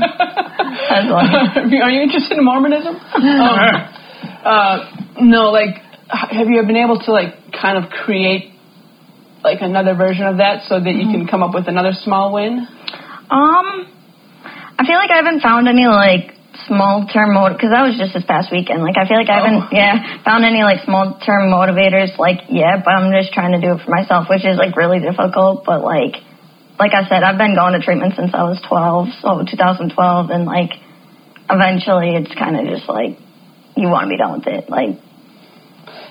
Are 1.84 1.92
you 1.92 2.02
interested 2.02 2.38
in 2.38 2.46
Mormonism? 2.46 2.96
Um, 2.96 3.60
uh, 4.46 4.96
no, 5.20 5.52
like, 5.52 5.76
have 6.08 6.48
you 6.48 6.64
been 6.64 6.78
able 6.78 7.00
to 7.00 7.12
like 7.12 7.52
kind 7.52 7.78
of 7.78 7.90
create 7.92 8.54
like 9.44 9.60
another 9.60 9.94
version 9.94 10.26
of 10.26 10.38
that 10.38 10.64
so 10.70 10.80
that 10.80 10.94
you 10.94 11.12
can 11.12 11.28
come 11.28 11.44
up 11.44 11.54
with 11.54 11.68
another 11.68 11.92
small 11.92 12.34
win? 12.34 12.66
Um, 13.30 13.88
I 14.80 14.86
feel 14.88 14.96
like 14.96 15.12
I 15.12 15.18
haven't 15.18 15.42
found 15.42 15.68
any 15.68 15.86
like 15.86 16.32
small 16.68 17.06
term 17.08 17.34
motive 17.34 17.58
because 17.58 17.72
that 17.72 17.84
was 17.84 17.98
just 17.98 18.14
this 18.14 18.24
past 18.26 18.52
weekend. 18.52 18.82
Like 18.84 18.98
I 18.98 19.08
feel 19.08 19.18
like 19.18 19.30
I 19.30 19.44
haven't 19.44 19.68
Oh. 19.68 19.76
yeah 19.76 20.24
found 20.24 20.46
any 20.46 20.64
like 20.64 20.84
small 20.86 21.20
term 21.20 21.52
motivators 21.52 22.18
like 22.18 22.48
yeah, 22.50 22.82
but 22.84 22.92
I'm 22.92 23.12
just 23.12 23.34
trying 23.34 23.54
to 23.54 23.62
do 23.62 23.76
it 23.76 23.84
for 23.84 23.92
myself, 23.92 24.28
which 24.30 24.46
is 24.46 24.58
like 24.58 24.76
really 24.76 25.00
difficult. 25.00 25.64
But 25.66 25.84
like 25.84 26.18
like 26.80 26.94
I 26.94 27.08
said, 27.08 27.22
I've 27.24 27.38
been 27.38 27.54
going 27.56 27.74
to 27.78 27.82
treatment 27.86 28.16
since 28.18 28.32
I 28.34 28.44
was 28.50 28.58
12, 28.68 29.08
so 29.22 29.46
2012, 29.46 29.94
and 30.34 30.46
like 30.46 30.72
eventually 31.50 32.16
it's 32.18 32.34
kind 32.34 32.58
of 32.58 32.66
just 32.66 32.90
like 32.90 33.20
you 33.76 33.88
want 33.90 34.06
to 34.06 34.10
be 34.10 34.18
done 34.18 34.40
with 34.40 34.48
it. 34.48 34.70
Like 34.70 34.98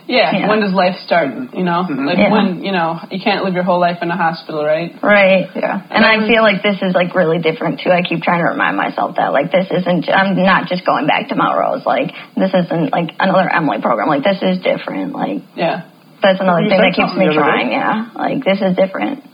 Yeah. 0.06 0.34
Yeah. 0.34 0.48
When 0.48 0.60
does 0.60 0.72
life 0.72 0.96
start? 1.06 1.54
You 1.54 1.64
know, 1.64 1.86
mm-hmm. 1.86 2.06
like 2.06 2.18
Yeah. 2.18 2.32
when 2.32 2.64
you 2.64 2.72
know 2.72 2.98
you 3.10 3.20
can't 3.22 3.44
live 3.44 3.54
your 3.54 3.62
whole 3.62 3.80
life 3.80 3.98
in 4.02 4.10
a 4.10 4.16
hospital, 4.16 4.64
right? 4.64 4.90
Right. 5.02 5.46
Yeah. 5.54 5.78
And 5.90 6.04
I 6.04 6.16
mm-hmm. 6.16 6.28
feel 6.28 6.42
like 6.42 6.62
this 6.62 6.78
is 6.82 6.94
like 6.94 7.14
really 7.14 7.38
different 7.38 7.80
too. 7.80 7.90
I 7.90 8.02
keep 8.02 8.22
trying 8.22 8.42
to 8.42 8.50
remind 8.50 8.76
myself 8.76 9.16
that 9.16 9.32
like 9.32 9.52
this 9.52 9.66
isn't. 9.70 10.08
I'm 10.10 10.36
not 10.36 10.68
just 10.68 10.84
going 10.84 11.06
back 11.06 11.28
to 11.28 11.34
Melrose. 11.34 11.86
Like 11.86 12.10
this 12.36 12.52
isn't 12.52 12.90
like 12.90 13.14
another 13.18 13.48
Emily 13.48 13.80
program. 13.80 14.08
Like 14.08 14.24
this 14.24 14.42
is 14.42 14.58
different. 14.62 15.12
Like 15.12 15.42
Yeah. 15.54 15.88
that's 16.22 16.40
another 16.40 16.62
You 16.62 16.70
thing 16.70 16.82
that 16.82 16.94
keeps 16.94 17.14
me 17.14 17.30
trying. 17.32 17.70
day. 17.70 17.78
Yeah. 17.78 18.10
Like 18.14 18.44
this 18.44 18.60
is 18.60 18.76
different. 18.76 19.24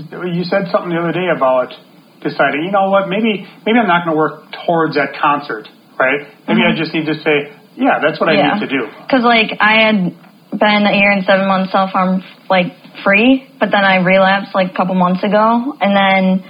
You 0.00 0.44
said 0.44 0.72
something 0.72 0.90
the 0.90 0.98
other 0.98 1.12
day 1.12 1.28
about 1.34 1.74
deciding, 2.22 2.64
you 2.64 2.72
know 2.72 2.88
what, 2.90 3.08
maybe 3.08 3.46
maybe 3.64 3.78
I'm 3.78 3.88
not 3.88 4.04
going 4.04 4.14
to 4.14 4.18
work 4.18 4.52
towards 4.64 4.94
that 4.94 5.16
concert, 5.20 5.68
right? 5.98 6.28
Maybe 6.48 6.60
I 6.64 6.72
mm-hmm. 6.72 6.80
just 6.80 6.94
need 6.94 7.06
to 7.06 7.16
say, 7.20 7.52
yeah, 7.76 7.98
that's 8.02 8.20
what 8.20 8.28
I. 8.28 8.34
Yeah. 8.34 8.54
need 8.54 8.66
to 8.66 8.70
do. 8.70 8.86
Because 9.06 9.22
like 9.22 9.56
I 9.60 9.86
had 9.86 9.96
been 10.58 10.82
a 10.86 10.94
year 10.96 11.10
and 11.12 11.24
seven 11.24 11.46
months 11.46 11.72
self 11.72 11.90
harm 11.90 12.22
like 12.48 12.72
free, 13.04 13.46
but 13.58 13.70
then 13.70 13.84
I 13.84 13.96
relapsed 14.02 14.54
like 14.54 14.72
a 14.72 14.76
couple 14.76 14.94
months 14.94 15.22
ago, 15.22 15.74
and 15.80 15.94
then 15.94 16.44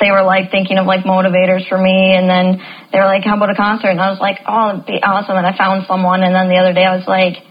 they 0.00 0.10
were 0.10 0.22
like 0.22 0.50
thinking 0.50 0.78
of 0.78 0.86
like 0.86 1.04
motivators 1.04 1.68
for 1.68 1.76
me, 1.76 2.14
and 2.14 2.30
then 2.30 2.62
they 2.92 2.98
were 2.98 3.06
like, 3.10 3.24
"How 3.24 3.36
about 3.36 3.50
a 3.50 3.54
concert?" 3.58 3.88
And 3.90 4.00
I 4.00 4.10
was 4.10 4.20
like, 4.20 4.38
"Oh, 4.46 4.70
it'd 4.70 4.86
be 4.86 5.02
awesome!" 5.02 5.36
And 5.36 5.46
I 5.46 5.56
found 5.56 5.84
someone, 5.86 6.22
and 6.22 6.34
then 6.34 6.48
the 6.48 6.56
other 6.56 6.72
day 6.72 6.84
I 6.84 6.94
was 6.96 7.06
like, 7.06 7.42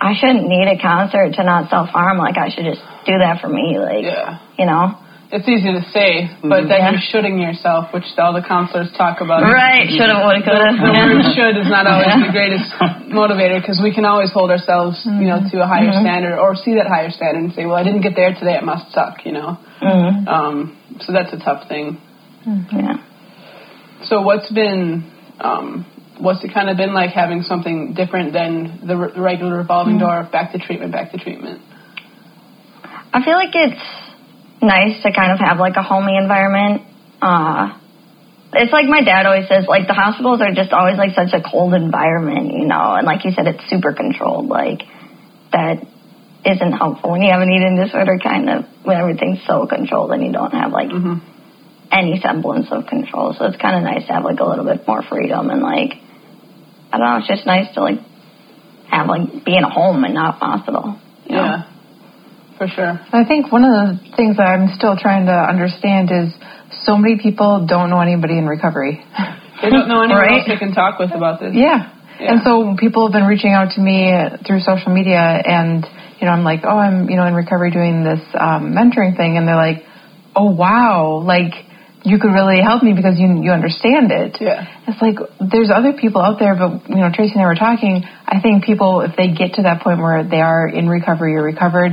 "I 0.00 0.14
shouldn't 0.14 0.46
need 0.46 0.68
a 0.68 0.78
concert 0.80 1.34
to 1.34 1.42
not 1.44 1.70
self 1.70 1.88
harm. 1.88 2.18
Like 2.18 2.36
I 2.38 2.50
should 2.50 2.64
just 2.64 2.82
do 3.06 3.18
that 3.18 3.40
for 3.40 3.48
me. 3.48 3.78
Like 3.78 4.04
Yeah. 4.04 4.38
you 4.58 4.66
know." 4.66 4.94
It's 5.32 5.46
easy 5.46 5.70
to 5.70 5.82
say, 5.94 6.26
but 6.42 6.66
then 6.66 6.90
you're 6.90 6.98
shooting 7.06 7.38
yourself, 7.38 7.94
which 7.94 8.02
all 8.18 8.34
the 8.34 8.42
counselors 8.42 8.90
talk 8.98 9.20
about. 9.22 9.46
Right? 9.46 9.86
Should 9.86 10.10
have, 10.10 10.26
would 10.26 10.42
have, 10.42 10.44
could 10.44 10.58
have. 10.58 10.74
The 10.74 10.90
word 10.90 11.22
should 11.38 11.54
is 11.54 11.70
not 11.70 11.86
always 11.90 12.10
the 12.18 12.34
greatest 12.34 12.66
motivator 13.14 13.62
because 13.62 13.78
we 13.78 13.94
can 13.94 14.02
always 14.04 14.32
hold 14.34 14.50
ourselves, 14.50 14.98
you 15.06 15.30
know, 15.30 15.38
to 15.38 15.62
a 15.62 15.66
higher 15.70 15.86
Mhm. 15.94 16.02
standard 16.02 16.34
or 16.34 16.56
see 16.58 16.74
that 16.74 16.90
higher 16.90 17.10
standard 17.14 17.44
and 17.46 17.52
say, 17.54 17.62
well, 17.64 17.76
I 17.78 17.84
didn't 17.86 18.00
get 18.02 18.16
there 18.18 18.34
today, 18.34 18.58
it 18.58 18.64
must 18.66 18.90
suck, 18.90 19.22
you 19.24 19.30
know. 19.30 19.54
Mm, 19.80 20.26
Um, 20.26 20.76
so 20.98 21.12
that's 21.12 21.32
a 21.32 21.38
tough 21.38 21.68
thing. 21.70 21.98
yeah. 22.74 22.98
So 24.10 24.22
what's 24.22 24.50
been, 24.50 25.06
um, 25.38 25.86
what's 26.18 26.42
it 26.42 26.52
kind 26.52 26.68
of 26.70 26.76
been 26.76 26.92
like 26.92 27.10
having 27.14 27.42
something 27.42 27.94
different 27.94 28.32
than 28.32 28.80
the 28.82 28.94
r- 28.98 29.12
regular 29.14 29.58
revolving 29.58 30.02
Mm-hmm. 30.02 30.26
door 30.26 30.28
back 30.32 30.50
to 30.52 30.58
treatment, 30.58 30.90
back 30.90 31.12
to 31.12 31.18
treatment? 31.18 31.62
I 33.14 33.22
feel 33.22 33.34
like 33.34 33.54
it's 33.54 33.80
nice 34.62 35.02
to 35.02 35.12
kind 35.12 35.32
of 35.32 35.38
have 35.38 35.58
like 35.58 35.76
a 35.76 35.82
homey 35.82 36.16
environment. 36.16 36.82
Uh, 37.22 37.78
it's 38.52 38.72
like 38.72 38.86
my 38.86 39.02
dad 39.02 39.26
always 39.26 39.48
says, 39.48 39.64
like 39.68 39.86
the 39.86 39.94
hospitals 39.94 40.40
are 40.40 40.52
just 40.54 40.72
always 40.72 40.98
like 40.98 41.14
such 41.14 41.32
a 41.32 41.40
cold 41.42 41.74
environment, 41.74 42.52
you 42.52 42.66
know, 42.66 42.94
and 42.96 43.06
like 43.06 43.24
you 43.24 43.30
said, 43.32 43.46
it's 43.46 43.62
super 43.70 43.92
controlled. 43.92 44.46
Like 44.48 44.82
that 45.52 45.86
isn't 46.44 46.72
helpful 46.72 47.12
when 47.12 47.22
you 47.22 47.30
have 47.30 47.42
an 47.42 47.50
eating 47.52 47.76
disorder, 47.76 48.18
kind 48.18 48.48
of 48.50 48.64
when 48.82 48.96
everything's 48.96 49.38
so 49.46 49.66
controlled 49.66 50.10
and 50.12 50.24
you 50.24 50.32
don't 50.32 50.52
have 50.52 50.72
like 50.72 50.88
Mm-hmm. 50.88 51.20
any 51.92 52.20
semblance 52.20 52.66
of 52.70 52.86
control. 52.86 53.34
So 53.38 53.44
it's 53.46 53.56
kind 53.60 53.76
of 53.76 53.82
nice 53.82 54.06
to 54.06 54.12
have 54.14 54.24
like 54.24 54.40
a 54.40 54.44
little 54.44 54.64
bit 54.64 54.86
more 54.86 55.02
freedom 55.02 55.50
and 55.50 55.60
like 55.62 55.94
I 56.92 56.98
don't 56.98 57.06
know, 57.06 57.16
it's 57.18 57.28
just 57.28 57.46
nice 57.46 57.72
to 57.74 57.80
like 57.82 58.00
have 58.90 59.06
like 59.06 59.44
be 59.44 59.54
in 59.56 59.62
a 59.62 59.70
home 59.70 60.02
and 60.02 60.14
not 60.14 60.36
hospital. 60.40 60.98
you 61.26 61.36
know? 61.36 61.62
For 62.60 62.68
sure. 62.68 62.92
I 63.08 63.24
think 63.24 63.48
one 63.48 63.64
of 63.64 63.72
the 63.72 63.88
things 64.20 64.36
that 64.36 64.44
I'm 64.44 64.68
still 64.76 64.92
trying 64.92 65.24
to 65.32 65.32
understand 65.32 66.12
is 66.12 66.28
so 66.84 67.00
many 67.00 67.16
people 67.16 67.64
don't 67.64 67.88
know 67.88 68.04
anybody 68.04 68.36
in 68.36 68.44
recovery. 68.44 69.00
They 69.64 69.72
don't 69.72 69.88
know 69.88 70.04
anyone 70.04 70.20
Right? 70.20 70.44
else 70.44 70.48
they 70.48 70.60
can 70.60 70.76
talk 70.76 71.00
with 71.00 71.08
about 71.16 71.40
this. 71.40 71.56
Yeah. 71.56 71.88
Yeah. 72.20 72.36
And 72.36 72.40
so 72.44 72.76
people 72.76 73.08
have 73.08 73.16
been 73.16 73.24
reaching 73.24 73.56
out 73.56 73.72
to 73.76 73.80
me 73.80 74.12
through 74.44 74.60
social 74.60 74.92
media 74.92 75.16
and, 75.40 75.88
you 76.20 76.28
know, 76.28 76.32
I'm 76.36 76.44
like, 76.44 76.60
oh, 76.68 76.76
I'm, 76.76 77.08
you 77.08 77.16
know, 77.16 77.24
in 77.24 77.32
recovery 77.32 77.70
doing 77.72 78.04
this 78.04 78.20
um, 78.36 78.76
mentoring 78.76 79.16
thing. 79.16 79.40
And 79.40 79.48
they're 79.48 79.56
like, 79.56 79.80
oh, 80.36 80.52
wow. 80.52 81.24
Like, 81.24 81.56
you 82.04 82.18
could 82.20 82.32
really 82.32 82.60
help 82.60 82.82
me 82.82 82.92
because 82.92 83.16
you 83.18 83.28
you 83.44 83.52
understand 83.52 84.12
it. 84.12 84.36
Yeah. 84.40 84.64
It's 84.88 85.00
like 85.00 85.16
there's 85.40 85.68
other 85.68 85.92
people 85.92 86.20
out 86.20 86.38
there, 86.40 86.56
but 86.56 86.88
you 86.88 86.96
know, 86.96 87.08
Tracy 87.12 87.32
and 87.36 87.42
I 87.42 87.46
were 87.46 87.54
talking. 87.60 88.04
I 88.24 88.40
think 88.40 88.64
people, 88.64 89.00
if 89.00 89.16
they 89.16 89.28
get 89.32 89.60
to 89.60 89.62
that 89.68 89.82
point 89.82 90.00
where 90.00 90.24
they 90.24 90.40
are 90.40 90.66
in 90.68 90.88
recovery 90.88 91.36
or 91.36 91.42
recovered, 91.42 91.92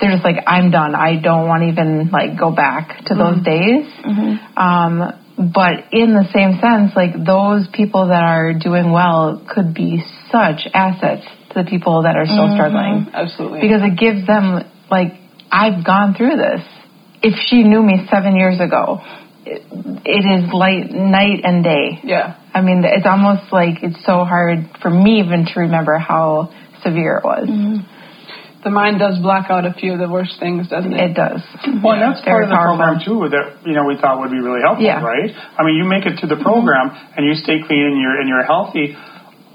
they're 0.00 0.12
just 0.12 0.24
like, 0.24 0.44
I'm 0.46 0.70
done. 0.70 0.94
I 0.94 1.20
don't 1.20 1.48
want 1.48 1.62
to 1.62 1.68
even 1.68 2.10
like 2.10 2.38
go 2.38 2.54
back 2.54 3.04
to 3.06 3.14
those 3.14 3.38
mm-hmm. 3.38 3.50
days. 3.50 3.86
Mm-hmm. 4.04 4.58
Um, 4.58 5.24
but 5.38 5.94
in 5.94 6.14
the 6.14 6.26
same 6.34 6.58
sense, 6.58 6.94
like 6.94 7.14
those 7.14 7.66
people 7.72 8.08
that 8.08 8.22
are 8.22 8.54
doing 8.54 8.90
well 8.90 9.44
could 9.48 9.74
be 9.74 10.02
such 10.30 10.66
assets 10.74 11.26
to 11.50 11.62
the 11.62 11.66
people 11.68 12.02
that 12.02 12.16
are 12.16 12.26
still 12.26 12.50
mm-hmm. 12.50 12.58
struggling 12.58 13.06
Absolutely. 13.14 13.60
because 13.60 13.82
it 13.82 13.98
gives 13.98 14.26
them 14.26 14.66
like 14.90 15.14
I've 15.50 15.84
gone 15.84 16.14
through 16.14 16.36
this. 16.36 16.62
If 17.22 17.34
she 17.46 17.62
knew 17.62 17.82
me 17.82 18.06
seven 18.10 18.36
years 18.36 18.60
ago, 18.60 19.00
it, 19.46 19.62
it 20.04 20.24
is 20.26 20.52
light 20.52 20.90
night 20.90 21.40
and 21.42 21.64
day. 21.64 22.00
yeah. 22.04 22.38
I 22.54 22.60
mean, 22.60 22.82
it's 22.84 23.06
almost 23.06 23.52
like 23.52 23.82
it's 23.82 24.04
so 24.04 24.24
hard 24.24 24.70
for 24.82 24.90
me 24.90 25.20
even 25.20 25.46
to 25.46 25.60
remember 25.60 25.98
how 25.98 26.50
severe 26.82 27.18
it 27.18 27.24
was. 27.24 27.46
The 28.68 28.76
mind 28.76 29.00
does 29.00 29.16
block 29.24 29.48
out 29.48 29.64
a 29.64 29.72
few 29.72 29.96
of 29.96 30.00
the 30.04 30.10
worst 30.12 30.36
things, 30.38 30.68
doesn't 30.68 30.92
it? 30.92 31.00
It 31.10 31.14
does. 31.16 31.40
Well, 31.80 31.96
and 31.96 32.04
that's 32.04 32.20
part 32.20 32.44
Very 32.44 32.44
of 32.44 32.52
the 32.52 32.60
powerful. 32.60 32.76
program 32.76 33.00
too 33.00 33.18
that 33.32 33.64
you 33.64 33.72
know 33.72 33.88
we 33.88 33.96
thought 33.96 34.20
would 34.20 34.28
be 34.30 34.42
really 34.44 34.60
helpful, 34.60 34.84
Yeah. 34.84 35.00
right? 35.00 35.32
I 35.32 35.64
mean, 35.64 35.80
you 35.80 35.88
make 35.88 36.04
it 36.04 36.20
to 36.20 36.26
the 36.28 36.36
mm-hmm. 36.36 36.44
program 36.44 36.92
and 37.16 37.24
you 37.24 37.32
stay 37.40 37.64
clean 37.64 37.80
and 37.80 37.96
you're 37.96 38.20
and 38.20 38.28
you're 38.28 38.44
healthy. 38.44 38.92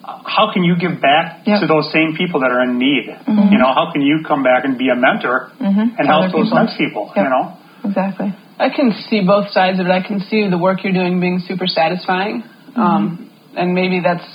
How 0.02 0.52
can 0.52 0.63
you 0.65 0.76
give 0.82 0.99
back 0.99 1.45
Yep. 1.45 1.62
to 1.62 1.67
those 1.69 1.91
same 1.93 2.17
people 2.17 2.41
that 2.41 2.52
are 2.52 2.62
in 2.65 2.78
need? 2.82 3.06
Mm-hmm. 3.08 3.54
You 3.54 3.58
know, 3.62 3.71
how 3.71 3.93
can 3.93 4.02
you 4.02 4.26
come 4.28 4.41
back 4.41 4.65
and 4.65 4.78
be 4.82 4.89
a 4.89 4.95
mentor 4.97 5.52
mm-hmm. 5.62 5.95
and 5.95 6.04
To 6.04 6.10
help 6.10 6.32
those 6.34 6.49
people. 6.49 6.58
next 6.60 6.76
people? 6.78 7.04
Yep. 7.15 7.23
You 7.23 7.30
know, 7.30 7.45
Exactly. 7.86 8.30
I 8.60 8.69
can 8.69 8.91
see 9.10 9.21
both 9.26 9.49
sides 9.52 9.80
of 9.80 9.86
it. 9.88 9.91
I 9.91 10.02
can 10.02 10.19
see 10.21 10.47
the 10.49 10.58
work 10.58 10.84
you're 10.84 10.93
doing 10.93 11.19
being 11.19 11.39
super 11.45 11.67
satisfying. 11.67 12.43
Um, 12.76 13.30
and 13.56 13.73
maybe 13.73 13.99
that's, 14.04 14.26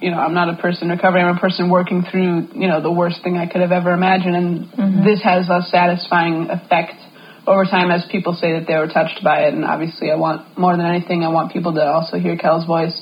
you 0.00 0.10
know, 0.10 0.18
I'm 0.18 0.34
not 0.34 0.48
a 0.48 0.56
person 0.56 0.88
recovering. 0.88 1.24
I'm 1.24 1.36
a 1.36 1.40
person 1.40 1.70
working 1.70 2.04
through, 2.10 2.48
you 2.54 2.68
know, 2.68 2.80
the 2.80 2.90
worst 2.90 3.22
thing 3.22 3.36
I 3.36 3.46
could 3.46 3.60
have 3.60 3.72
ever 3.72 3.92
imagined. 3.92 4.36
And 4.36 5.06
this 5.06 5.22
has 5.22 5.48
a 5.48 5.62
satisfying 5.68 6.48
effect 6.48 6.94
over 7.46 7.64
time 7.64 7.90
as 7.90 8.04
people 8.10 8.34
say 8.34 8.52
that 8.58 8.66
they 8.66 8.74
were 8.74 8.88
touched 8.88 9.22
by 9.22 9.44
it. 9.44 9.54
And 9.54 9.64
obviously, 9.64 10.10
I 10.10 10.16
want 10.16 10.58
more 10.58 10.76
than 10.76 10.86
anything, 10.86 11.22
I 11.22 11.28
want 11.28 11.52
people 11.52 11.74
to 11.74 11.84
also 11.84 12.18
hear 12.18 12.36
Kel's 12.36 12.66
voice. 12.66 12.96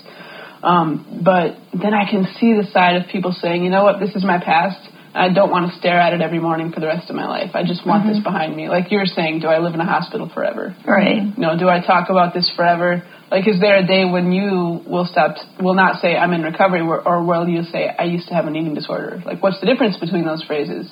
Um, 0.62 1.22
but 1.24 1.54
then 1.72 1.94
I 1.94 2.10
can 2.10 2.26
see 2.40 2.54
the 2.54 2.66
side 2.72 2.96
of 2.96 3.08
people 3.10 3.30
saying, 3.32 3.62
you 3.62 3.70
know 3.70 3.84
what, 3.84 4.00
this 4.00 4.14
is 4.16 4.24
my 4.24 4.42
past. 4.42 4.80
I 5.14 5.32
don't 5.32 5.50
want 5.50 5.70
to 5.72 5.78
stare 5.78 5.98
at 5.98 6.12
it 6.12 6.20
every 6.20 6.38
morning 6.38 6.70
for 6.70 6.80
the 6.80 6.86
rest 6.86 7.10
of 7.10 7.16
my 7.16 7.26
life. 7.26 7.50
I 7.54 7.62
just 7.62 7.86
want 7.86 8.06
this 8.06 8.22
behind 8.22 8.54
me. 8.54 8.68
Like 8.68 8.90
you 8.92 8.98
were 8.98 9.06
saying, 9.06 9.40
do 9.40 9.48
I 9.48 9.58
live 9.58 9.74
in 9.74 9.80
a 9.80 9.86
hospital 9.86 10.30
forever? 10.32 10.76
Right. 10.86 11.22
You 11.22 11.42
know, 11.42 11.58
do 11.58 11.68
I 11.68 11.84
talk 11.84 12.10
about 12.10 12.34
this 12.34 12.50
forever? 12.54 13.02
Like, 13.30 13.46
is 13.46 13.60
there 13.60 13.76
a 13.76 13.86
day 13.86 14.04
when 14.04 14.32
you 14.32 14.80
will 14.86 15.04
stop, 15.04 15.36
will 15.60 15.74
not 15.74 16.00
say 16.00 16.16
I'm 16.16 16.32
in 16.32 16.42
recovery, 16.42 16.80
or, 16.80 17.06
or 17.06 17.22
will 17.24 17.46
you 17.48 17.62
say 17.62 17.86
I 17.88 18.04
used 18.04 18.28
to 18.28 18.34
have 18.34 18.46
an 18.46 18.56
eating 18.56 18.74
disorder? 18.74 19.22
Like, 19.24 19.42
what's 19.42 19.60
the 19.60 19.66
difference 19.66 19.98
between 19.98 20.24
those 20.24 20.42
phrases? 20.44 20.90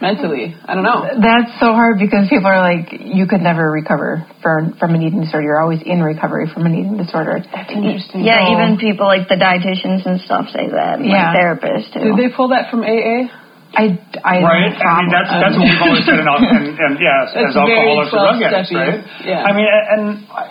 Mentally, 0.00 0.54
I 0.62 0.74
don't 0.78 0.84
know. 0.84 1.02
That's 1.10 1.50
so 1.58 1.74
hard 1.74 1.98
because 1.98 2.28
people 2.30 2.46
are 2.46 2.62
like, 2.62 2.94
you 3.02 3.26
could 3.26 3.40
never 3.40 3.66
recover 3.66 4.22
for, 4.42 4.70
from 4.78 4.94
an 4.94 5.02
eating 5.02 5.22
disorder. 5.22 5.42
You're 5.44 5.60
always 5.60 5.82
in 5.84 6.00
recovery 6.00 6.46
from 6.52 6.66
an 6.66 6.74
eating 6.78 6.96
disorder. 6.96 7.42
That's 7.42 7.72
interesting. 7.72 8.22
Yeah, 8.22 8.46
So- 8.46 8.52
even 8.54 8.78
people 8.78 9.06
like 9.06 9.26
the 9.26 9.34
dietitians 9.34 10.06
and 10.06 10.20
stuff 10.20 10.54
say 10.54 10.70
that. 10.70 11.00
and, 11.02 11.06
Yeah. 11.10 11.32
Like 11.34 11.42
therapists 11.42 11.92
too. 11.92 12.14
Did 12.14 12.16
they 12.16 12.30
pull 12.30 12.48
that 12.54 12.70
from 12.70 12.84
AA? 12.84 13.26
I, 13.68 14.00
I 14.24 14.40
right? 14.40 14.72
I 14.72 15.04
mean, 15.04 15.12
that's 15.12 15.28
that's 15.28 15.54
what 15.54 15.68
we've 15.68 15.84
always 15.84 16.04
said, 16.08 16.18
in, 16.24 16.26
and, 16.30 16.72
and 16.80 16.92
yes, 16.96 17.36
That's 17.36 17.52
as 17.52 17.56
alcoholics 17.56 18.10
or 18.16 18.24
drug 18.24 18.40
very 18.40 18.48
addicts, 18.48 18.72
right? 18.72 19.04
Yeah. 19.22 19.44
I 19.44 19.50
mean, 19.52 19.68
and 19.68 20.02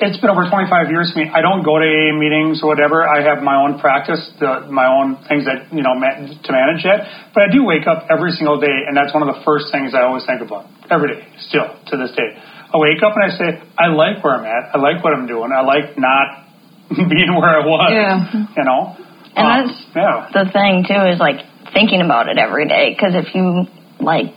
it's 0.06 0.22
been 0.22 0.30
over 0.30 0.46
25 0.46 0.94
years 0.94 1.10
for 1.12 1.20
me. 1.20 1.28
I 1.34 1.42
don't 1.42 1.66
go 1.66 1.82
to 1.82 1.88
AA 1.88 2.14
meetings 2.14 2.62
or 2.62 2.70
whatever. 2.70 3.02
I 3.10 3.26
have 3.26 3.42
my 3.42 3.58
own 3.58 3.82
practice, 3.82 4.22
the, 4.38 4.70
my 4.70 4.86
own 4.86 5.18
things 5.26 5.50
that 5.50 5.74
you 5.74 5.82
know 5.82 5.98
ma- 5.98 6.14
to 6.30 6.50
manage 6.54 6.86
it. 6.86 7.00
But 7.34 7.50
I 7.50 7.50
do 7.50 7.66
wake 7.66 7.90
up 7.90 8.06
every 8.14 8.32
single 8.38 8.62
day, 8.62 8.86
and 8.86 8.94
that's 8.94 9.12
one 9.18 9.26
of 9.26 9.34
the 9.34 9.42
first 9.42 9.74
things 9.74 9.98
I 9.98 10.06
always 10.06 10.24
think 10.30 10.46
about 10.46 10.70
every 10.94 11.18
day, 11.18 11.26
still 11.50 11.68
to 11.90 11.94
this 11.98 12.14
day. 12.14 12.38
I 12.38 12.78
wake 12.78 13.02
up 13.02 13.18
and 13.18 13.24
I 13.26 13.32
say, 13.34 13.50
I 13.80 13.88
like 13.90 14.22
where 14.24 14.38
I'm 14.38 14.46
at. 14.46 14.76
I 14.76 14.78
like 14.78 15.02
what 15.04 15.18
I'm 15.18 15.26
doing. 15.26 15.50
I 15.56 15.66
like 15.66 15.98
not 15.98 16.46
being 16.94 17.34
where 17.34 17.50
I 17.60 17.66
was. 17.66 17.90
Yeah. 17.92 18.46
You 18.56 18.64
know. 18.64 18.94
And 19.38 19.46
Um, 19.46 19.68
that's 19.68 19.76
yeah. 19.96 20.30
the 20.34 20.46
thing 20.54 20.86
too 20.86 21.02
is 21.12 21.20
like 21.20 21.46
thinking 21.74 22.02
about 22.02 22.30
it 22.30 22.38
every 22.38 22.68
day. 22.68 22.94
Because 22.94 23.14
if 23.16 23.34
you 23.36 23.66
like 24.00 24.34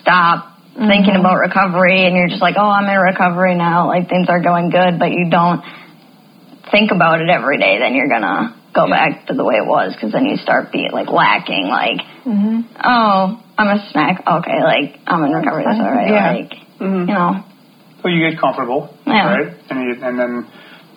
stop 0.00 0.58
mm-hmm. 0.74 0.88
thinking 0.88 1.16
about 1.16 1.36
recovery 1.38 2.06
and 2.06 2.16
you're 2.16 2.28
just 2.28 2.42
like 2.42 2.56
oh 2.58 2.68
i'm 2.68 2.88
in 2.88 2.98
recovery 2.98 3.54
now 3.54 3.86
like 3.86 4.08
things 4.08 4.28
are 4.28 4.40
going 4.42 4.70
good 4.70 4.98
but 4.98 5.10
you 5.10 5.30
don't 5.30 5.62
think 6.70 6.90
about 6.90 7.20
it 7.20 7.28
every 7.28 7.58
day 7.58 7.78
then 7.78 7.94
you're 7.94 8.08
gonna 8.08 8.56
go 8.74 8.88
back 8.88 9.26
to 9.26 9.34
the 9.34 9.44
way 9.44 9.54
it 9.54 9.66
was 9.66 9.94
because 9.94 10.12
then 10.12 10.24
you 10.26 10.36
start 10.36 10.72
being 10.72 10.90
like 10.90 11.08
lacking 11.08 11.68
like 11.68 12.00
mm-hmm. 12.24 12.66
oh 12.82 13.40
i'm 13.56 13.68
a 13.68 13.88
snack. 13.92 14.22
Okay 14.26 14.58
like 14.64 14.98
i'm 15.06 15.22
in 15.24 15.32
recovery 15.32 15.64
that's 15.64 15.78
all 15.78 15.90
right 15.90 16.10
Yeah. 16.10 16.32
like 16.32 16.50
mm-hmm. 16.80 17.08
you 17.08 17.14
know. 17.14 17.44
Well, 18.02 18.12
you 18.12 18.28
get 18.28 18.38
comfortable, 18.38 18.94
Yeah. 19.06 19.32
right? 19.32 19.56
And 19.70 19.80
you, 19.80 20.04
and 20.04 20.18
then 20.18 20.46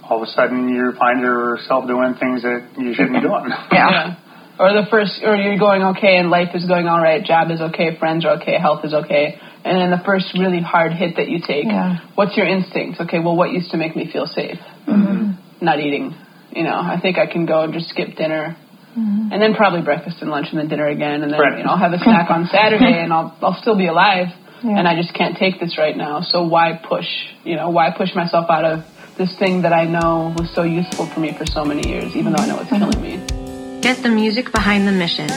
all 0.04 0.22
of 0.22 0.28
a 0.28 0.32
sudden 0.32 0.68
you 0.68 0.92
find 1.00 1.22
yourself 1.22 1.88
doing 1.88 2.16
things 2.16 2.44
that 2.44 2.68
you 2.78 2.94
shouldn't 2.94 3.14
be 3.14 3.22
doing. 3.22 3.48
yeah, 3.72 4.16
Or 4.60 4.74
the 4.74 4.88
first, 4.90 5.22
or 5.24 5.36
you're 5.36 5.60
going 5.60 5.84
okay 5.98 6.18
and 6.18 6.30
life 6.32 6.50
is 6.56 6.66
going 6.66 6.88
all 6.88 7.00
right, 7.00 7.24
job 7.24 7.52
is 7.52 7.62
okay, 7.62 7.96
friends 8.00 8.26
are 8.26 8.42
okay, 8.42 8.58
health 8.58 8.84
is 8.84 8.94
okay. 8.94 9.38
And 9.64 9.78
then 9.78 9.92
the 9.92 10.04
first 10.04 10.34
really 10.38 10.62
hard 10.62 10.94
hit 10.94 11.18
that 11.18 11.28
you 11.30 11.40
take, 11.40 11.66
Yeah. 11.66 12.00
what's 12.16 12.36
your 12.36 12.48
instinct? 12.48 13.00
Okay, 13.02 13.20
well, 13.20 13.36
what 13.36 13.52
used 13.52 13.72
to 13.72 13.78
make 13.78 13.96
me 13.96 14.10
feel 14.12 14.26
safe? 14.26 14.60
Mm-hmm. 14.88 15.66
Not 15.66 15.80
eating. 15.80 16.16
You 16.52 16.64
know, 16.64 16.74
I 16.80 17.00
think 17.00 17.18
I 17.18 17.28
can 17.28 17.46
go 17.46 17.62
and 17.62 17.74
just 17.74 17.90
skip 17.90 18.16
dinner. 18.16 18.56
Mm-hmm. 18.98 19.30
And 19.32 19.42
then 19.42 19.54
probably 19.54 19.82
breakfast 19.82 20.18
and 20.22 20.32
lunch 20.32 20.48
and 20.50 20.58
then 20.60 20.70
dinner 20.70 20.88
again. 20.88 21.22
And 21.22 21.32
then, 21.32 21.40
Right. 21.40 21.58
you 21.60 21.64
know, 21.64 21.72
I'll 21.72 21.78
have 21.78 21.94
a 21.94 22.00
snack 22.00 22.32
on 22.32 22.48
Saturday 22.48 22.98
and 23.04 23.14
I'll, 23.14 23.38
I'll 23.42 23.60
still 23.62 23.78
be 23.78 23.86
alive. 23.88 24.28
Yeah. 24.64 24.80
And 24.80 24.88
I 24.88 24.96
just 24.96 25.14
can't 25.14 25.38
take 25.38 25.60
this 25.60 25.78
right 25.78 25.96
now. 25.96 26.22
So 26.22 26.48
why 26.48 26.80
push? 26.82 27.06
You 27.44 27.58
know, 27.58 27.70
why 27.70 27.92
push 27.96 28.16
myself 28.16 28.50
out 28.50 28.66
of 28.66 28.86
this 29.18 29.38
thing 29.38 29.62
that 29.64 29.74
I 29.74 29.86
know 29.86 30.34
was 30.36 30.50
so 30.56 30.64
useful 30.64 31.06
for 31.06 31.20
me 31.20 31.36
for 31.38 31.46
so 31.46 31.64
many 31.64 31.88
years, 31.88 32.16
even 32.16 32.34
though 32.34 32.42
I 32.42 32.48
know 32.48 32.60
it's 32.60 32.70
killing 32.70 33.02
me? 33.02 33.47
Get 33.82 34.02
the 34.04 34.10
music 34.10 34.52
behind 34.52 34.88
the 34.88 34.92
mission. 34.92 35.30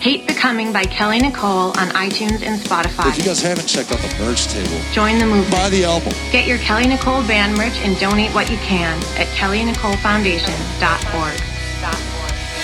Hate 0.00 0.26
Becoming 0.26 0.72
by 0.72 0.84
Kelly 0.84 1.18
Nicole 1.20 1.68
on 1.78 1.88
iTunes 1.94 2.42
and 2.42 2.58
Spotify. 2.60 3.08
If 3.08 3.18
you 3.18 3.24
guys 3.24 3.40
haven't 3.42 3.66
checked 3.66 3.92
out 3.92 3.98
the 4.00 4.08
merch 4.24 4.46
table, 4.48 4.80
Join 4.92 5.18
the 5.18 5.26
movement. 5.26 5.50
buy 5.52 5.68
the 5.70 5.84
album. 5.84 6.12
Get 6.32 6.46
your 6.46 6.58
Kelly 6.58 6.86
Nicole 6.86 7.22
band 7.26 7.56
merch 7.56 7.74
and 7.84 7.98
donate 7.98 8.32
what 8.34 8.50
you 8.50 8.56
can 8.58 8.98
at 9.16 9.26
kellynicolefoundation.org. 9.38 11.40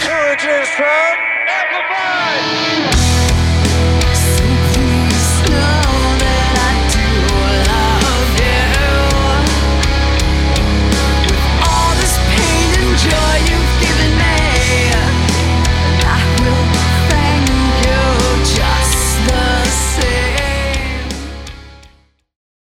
Courage 0.00 0.44
is 0.44 0.68
from 0.70 1.16
Amplified. 1.48 2.97